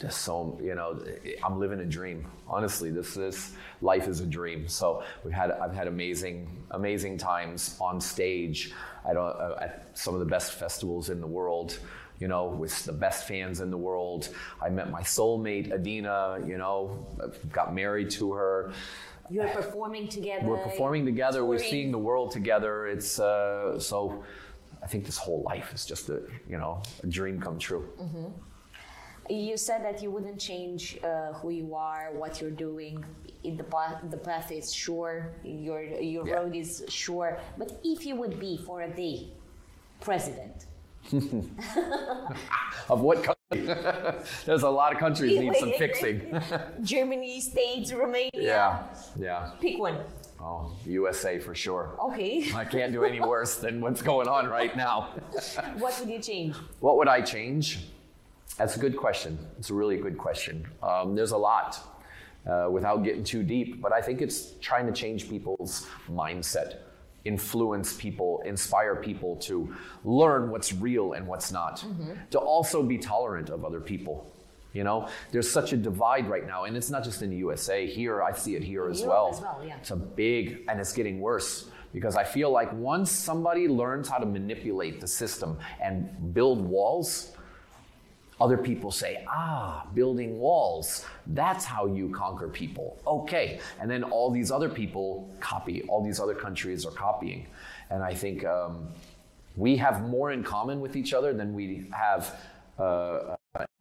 just 0.00 0.22
so 0.22 0.58
you 0.62 0.74
know, 0.74 1.02
I'm 1.44 1.58
living 1.58 1.80
a 1.80 1.84
dream. 1.84 2.26
Honestly, 2.48 2.90
this 2.90 3.14
this 3.14 3.52
life 3.80 4.08
is 4.08 4.20
a 4.20 4.26
dream. 4.26 4.68
So 4.68 5.02
we've 5.24 5.32
had 5.32 5.50
I've 5.52 5.74
had 5.74 5.86
amazing 5.86 6.64
amazing 6.72 7.18
times 7.18 7.76
on 7.80 8.00
stage 8.00 8.72
at, 9.08 9.16
uh, 9.16 9.56
at 9.60 9.90
some 9.94 10.14
of 10.14 10.20
the 10.20 10.26
best 10.26 10.52
festivals 10.52 11.10
in 11.10 11.20
the 11.20 11.26
world. 11.26 11.78
You 12.18 12.28
know, 12.28 12.46
with 12.46 12.84
the 12.84 12.92
best 12.92 13.26
fans 13.26 13.60
in 13.60 13.70
the 13.70 13.76
world. 13.76 14.28
I 14.62 14.68
met 14.70 14.90
my 14.90 15.02
soulmate 15.02 15.72
Adina. 15.72 16.38
You 16.46 16.58
know, 16.58 17.06
got 17.50 17.74
married 17.74 18.10
to 18.12 18.32
her. 18.32 18.72
You're 19.30 19.48
performing 19.48 20.08
together. 20.08 20.46
We're 20.46 20.62
performing 20.62 21.04
together. 21.04 21.44
We're 21.44 21.58
seeing 21.58 21.90
the 21.90 21.98
world 21.98 22.32
together. 22.32 22.86
It's 22.86 23.18
uh, 23.18 23.78
so. 23.78 24.24
I 24.82 24.88
think 24.88 25.04
this 25.06 25.16
whole 25.16 25.42
life 25.42 25.72
is 25.72 25.86
just 25.86 26.08
a 26.08 26.22
you 26.48 26.58
know 26.58 26.82
a 27.02 27.06
dream 27.06 27.40
come 27.40 27.58
true. 27.58 27.88
You 29.32 29.56
said 29.56 29.82
that 29.84 30.02
you 30.02 30.10
wouldn't 30.10 30.38
change 30.38 30.98
uh, 31.02 31.32
who 31.32 31.48
you 31.50 31.74
are, 31.74 32.10
what 32.12 32.40
you're 32.40 32.50
doing. 32.68 33.02
In 33.44 33.56
the 33.56 33.64
path, 33.64 33.96
the 34.10 34.16
path 34.18 34.52
is 34.52 34.72
sure. 34.74 35.32
Your 35.42 35.82
your 35.82 36.26
Yeah. 36.28 36.34
road 36.34 36.54
is 36.54 36.84
sure. 36.88 37.38
But 37.56 37.68
if 37.82 38.04
you 38.06 38.14
would 38.16 38.38
be 38.38 38.58
for 38.66 38.82
a 38.82 38.90
day 39.04 39.28
president, 40.00 40.66
Of 42.88 43.00
what 43.00 43.18
country? 43.24 43.74
There's 44.46 44.62
a 44.62 44.70
lot 44.80 44.92
of 44.92 44.98
countries 44.98 45.38
need 45.40 45.56
some 45.56 45.72
fixing. 45.78 46.16
Germany, 46.82 47.40
States, 47.40 47.92
Romania. 47.92 48.30
yeah, 48.34 48.82
yeah. 49.18 49.50
Pick 49.60 49.78
one. 49.78 49.98
Oh, 50.40 50.72
USA 50.86 51.38
for 51.38 51.54
sure. 51.54 51.96
Okay. 52.08 52.50
I 52.54 52.64
can't 52.64 52.92
do 52.92 53.04
any 53.04 53.20
worse 53.20 53.56
than 53.56 53.80
what's 53.80 54.02
going 54.02 54.28
on 54.28 54.48
right 54.48 54.76
now. 54.76 54.96
what 55.78 55.98
would 56.00 56.08
you 56.10 56.20
change? 56.20 56.54
What 56.80 56.96
would 56.98 57.08
I 57.08 57.20
change? 57.22 57.66
That's 58.58 58.76
a 58.76 58.78
good 58.78 58.96
question. 58.96 59.38
It's 59.58 59.70
a 59.70 59.74
really 59.74 59.96
good 59.96 60.18
question. 60.18 60.66
Um, 60.82 61.14
there's 61.14 61.32
a 61.32 61.36
lot 61.36 61.78
uh, 62.46 62.68
without 62.70 63.02
getting 63.02 63.24
too 63.24 63.42
deep, 63.42 63.80
but 63.80 63.92
I 63.92 64.00
think 64.00 64.20
it's 64.20 64.52
trying 64.60 64.86
to 64.86 64.92
change 64.92 65.28
people's 65.28 65.86
mindset, 66.10 66.76
influence 67.24 67.94
people, 67.94 68.42
inspire 68.44 68.96
people 68.96 69.36
to 69.36 69.74
learn 70.04 70.50
what's 70.50 70.72
real 70.72 71.12
and 71.14 71.26
what's 71.26 71.50
not, 71.52 71.84
to 72.30 72.38
also 72.38 72.82
be 72.82 72.98
tolerant 72.98 73.48
of 73.48 73.64
other 73.64 73.80
people. 73.80 74.30
You 74.72 74.84
know, 74.84 75.08
there's 75.32 75.50
such 75.50 75.72
a 75.72 75.76
divide 75.76 76.28
right 76.28 76.46
now, 76.46 76.64
and 76.64 76.76
it's 76.76 76.88
not 76.90 77.04
just 77.04 77.22
in 77.22 77.30
the 77.30 77.36
USA. 77.36 77.86
Here, 77.86 78.22
I 78.22 78.32
see 78.32 78.56
it 78.56 78.62
here 78.62 78.88
as 78.88 79.02
well. 79.02 79.30
as 79.32 79.40
well, 79.40 79.62
yeah. 79.66 79.76
It's 79.76 79.90
a 79.90 79.96
big, 79.96 80.64
and 80.68 80.80
it's 80.80 80.92
getting 80.94 81.20
worse 81.20 81.68
because 81.92 82.16
I 82.16 82.24
feel 82.24 82.50
like 82.50 82.72
once 82.72 83.10
somebody 83.10 83.68
learns 83.68 84.08
how 84.08 84.16
to 84.16 84.24
manipulate 84.24 85.00
the 85.00 85.06
system 85.06 85.58
and 85.82 86.32
build 86.32 86.64
walls, 86.64 87.32
other 88.42 88.58
people 88.58 88.90
say, 88.90 89.24
ah, 89.28 89.86
building 89.94 90.40
walls, 90.40 91.06
that's 91.28 91.64
how 91.64 91.86
you 91.86 92.08
conquer 92.10 92.48
people. 92.48 92.98
Okay. 93.06 93.60
And 93.80 93.88
then 93.88 94.02
all 94.02 94.32
these 94.32 94.50
other 94.50 94.68
people 94.68 95.30
copy, 95.38 95.82
all 95.88 96.02
these 96.04 96.18
other 96.18 96.34
countries 96.34 96.84
are 96.84 96.90
copying. 96.90 97.46
And 97.90 98.02
I 98.02 98.14
think 98.14 98.44
um, 98.44 98.88
we 99.56 99.76
have 99.76 100.08
more 100.08 100.32
in 100.32 100.42
common 100.42 100.80
with 100.80 100.96
each 100.96 101.14
other 101.14 101.32
than 101.32 101.54
we 101.54 101.86
have 101.92 102.36
uh, 102.80 103.36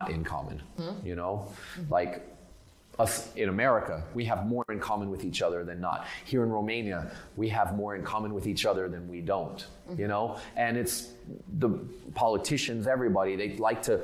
in 0.07 0.23
common, 0.23 0.61
you 1.03 1.15
know? 1.15 1.47
Like, 1.89 2.21
us 2.99 3.33
in 3.35 3.49
America, 3.49 4.03
we 4.13 4.25
have 4.25 4.45
more 4.45 4.65
in 4.69 4.79
common 4.79 5.09
with 5.09 5.23
each 5.23 5.41
other 5.41 5.63
than 5.63 5.79
not. 5.81 6.05
Here 6.25 6.43
in 6.43 6.51
Romania, 6.51 7.09
we 7.35 7.49
have 7.49 7.73
more 7.75 7.95
in 7.95 8.03
common 8.03 8.31
with 8.33 8.45
each 8.45 8.65
other 8.67 8.87
than 8.89 9.07
we 9.07 9.21
don't, 9.21 9.65
you 9.97 10.07
know? 10.07 10.37
And 10.55 10.77
it's 10.77 11.13
the 11.57 11.69
politicians, 12.13 12.85
everybody, 12.85 13.35
they 13.35 13.55
like 13.57 13.81
to 13.83 14.01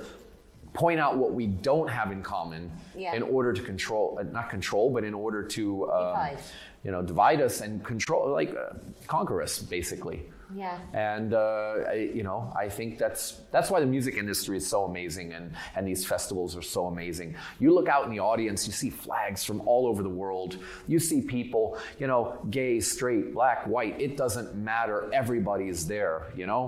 point 0.77 0.99
out 0.99 1.17
what 1.17 1.33
we 1.33 1.47
don't 1.47 1.89
have 1.89 2.11
in 2.11 2.21
common 2.21 2.71
Yeah. 2.95 3.15
in 3.15 3.23
order 3.23 3.51
to 3.51 3.61
control, 3.63 4.17
uh, 4.19 4.23
not 4.23 4.49
control, 4.49 4.85
but 4.95 5.03
in 5.03 5.13
order 5.25 5.41
to, 5.57 5.63
um, 5.91 6.07
Divide. 6.13 6.37
you 6.83 6.91
know, 6.91 7.01
divide 7.01 7.41
us 7.41 7.61
and 7.61 7.83
control, 7.83 8.29
like 8.41 8.51
uh, 8.55 8.75
conquer 9.07 9.41
us, 9.41 9.53
basically. 9.59 10.19
Yeah. 10.55 10.77
And 10.93 11.33
uh, 11.33 11.89
I, 11.89 11.93
you 12.17 12.23
know, 12.23 12.39
I 12.55 12.69
think 12.69 12.97
that's 13.03 13.41
that's 13.51 13.69
why 13.71 13.79
the 13.81 13.85
music 13.97 14.15
industry 14.15 14.55
is 14.55 14.65
so 14.65 14.85
amazing, 14.85 15.33
and 15.33 15.45
and 15.75 15.85
these 15.85 16.05
festivals 16.05 16.55
are 16.55 16.61
so 16.77 16.85
amazing. 16.87 17.35
You 17.59 17.73
look 17.77 17.89
out 17.89 18.03
in 18.05 18.11
the 18.15 18.19
audience, 18.31 18.59
you 18.67 18.71
see 18.71 18.89
flags 18.89 19.43
from 19.43 19.59
all 19.71 19.83
over 19.87 20.01
the 20.09 20.15
world. 20.23 20.51
You 20.87 20.99
see 20.99 21.19
people, 21.37 21.77
you 21.99 22.07
know, 22.07 22.21
gay, 22.49 22.79
straight, 22.79 23.33
black, 23.33 23.59
white. 23.67 23.99
It 23.99 24.15
doesn't 24.15 24.55
matter. 24.55 25.09
Everybody's 25.11 25.85
there. 25.85 26.17
You 26.39 26.45
know. 26.51 26.61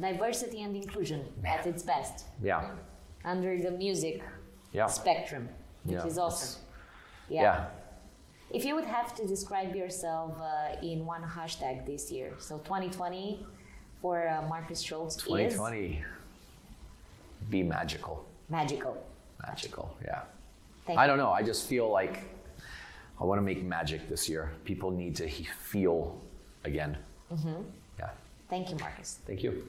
Diversity 0.00 0.62
and 0.62 0.74
inclusion 0.76 1.20
at 1.44 1.66
its 1.66 1.82
best 1.82 2.24
Yeah. 2.42 2.70
Under 3.26 3.58
the 3.60 3.72
music 3.72 4.22
Yeah. 4.72 4.86
spectrum, 4.86 5.48
which 5.84 5.96
Yeah, 5.96 6.06
is 6.06 6.16
awesome. 6.16 6.62
Yeah. 7.28 7.66
If 8.50 8.64
you 8.64 8.76
would 8.76 8.84
have 8.84 9.14
to 9.16 9.26
describe 9.26 9.74
yourself 9.74 10.40
uh, 10.40 10.76
in 10.80 11.04
one 11.04 11.22
hashtag 11.24 11.84
this 11.84 12.12
year, 12.12 12.32
so 12.38 12.58
2020 12.58 13.44
for 14.00 14.28
uh, 14.28 14.42
Markus 14.48 14.80
Schulz 14.80 15.16
is 15.16 15.22
2020. 15.24 16.04
Be 17.50 17.62
magical. 17.64 18.24
magical. 18.48 18.96
Magical. 19.44 19.96
Yeah. 20.04 20.22
Thank 20.86 20.98
I 21.00 21.04
you. 21.04 21.08
don't 21.08 21.18
know. 21.18 21.30
I 21.32 21.42
just 21.42 21.66
feel 21.66 21.90
like 21.90 22.20
I 23.20 23.24
want 23.24 23.38
to 23.40 23.42
make 23.42 23.62
magic 23.64 24.08
this 24.08 24.28
year. 24.28 24.52
People 24.64 24.92
need 24.92 25.16
to 25.16 25.26
he- 25.26 25.48
feel 25.72 26.16
again. 26.64 26.96
Mm-hmm. 27.32 27.62
Yeah. 27.98 28.10
Thank 28.48 28.70
you, 28.70 28.76
Markus. 28.76 29.18
Thank 29.26 29.42
you. 29.42 29.66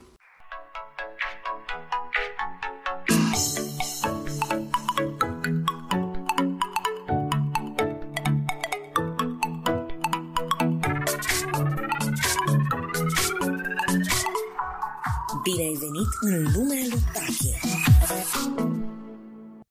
no 16.22 16.50
Lumer 16.50 16.88
Lutáquia. 16.88 17.67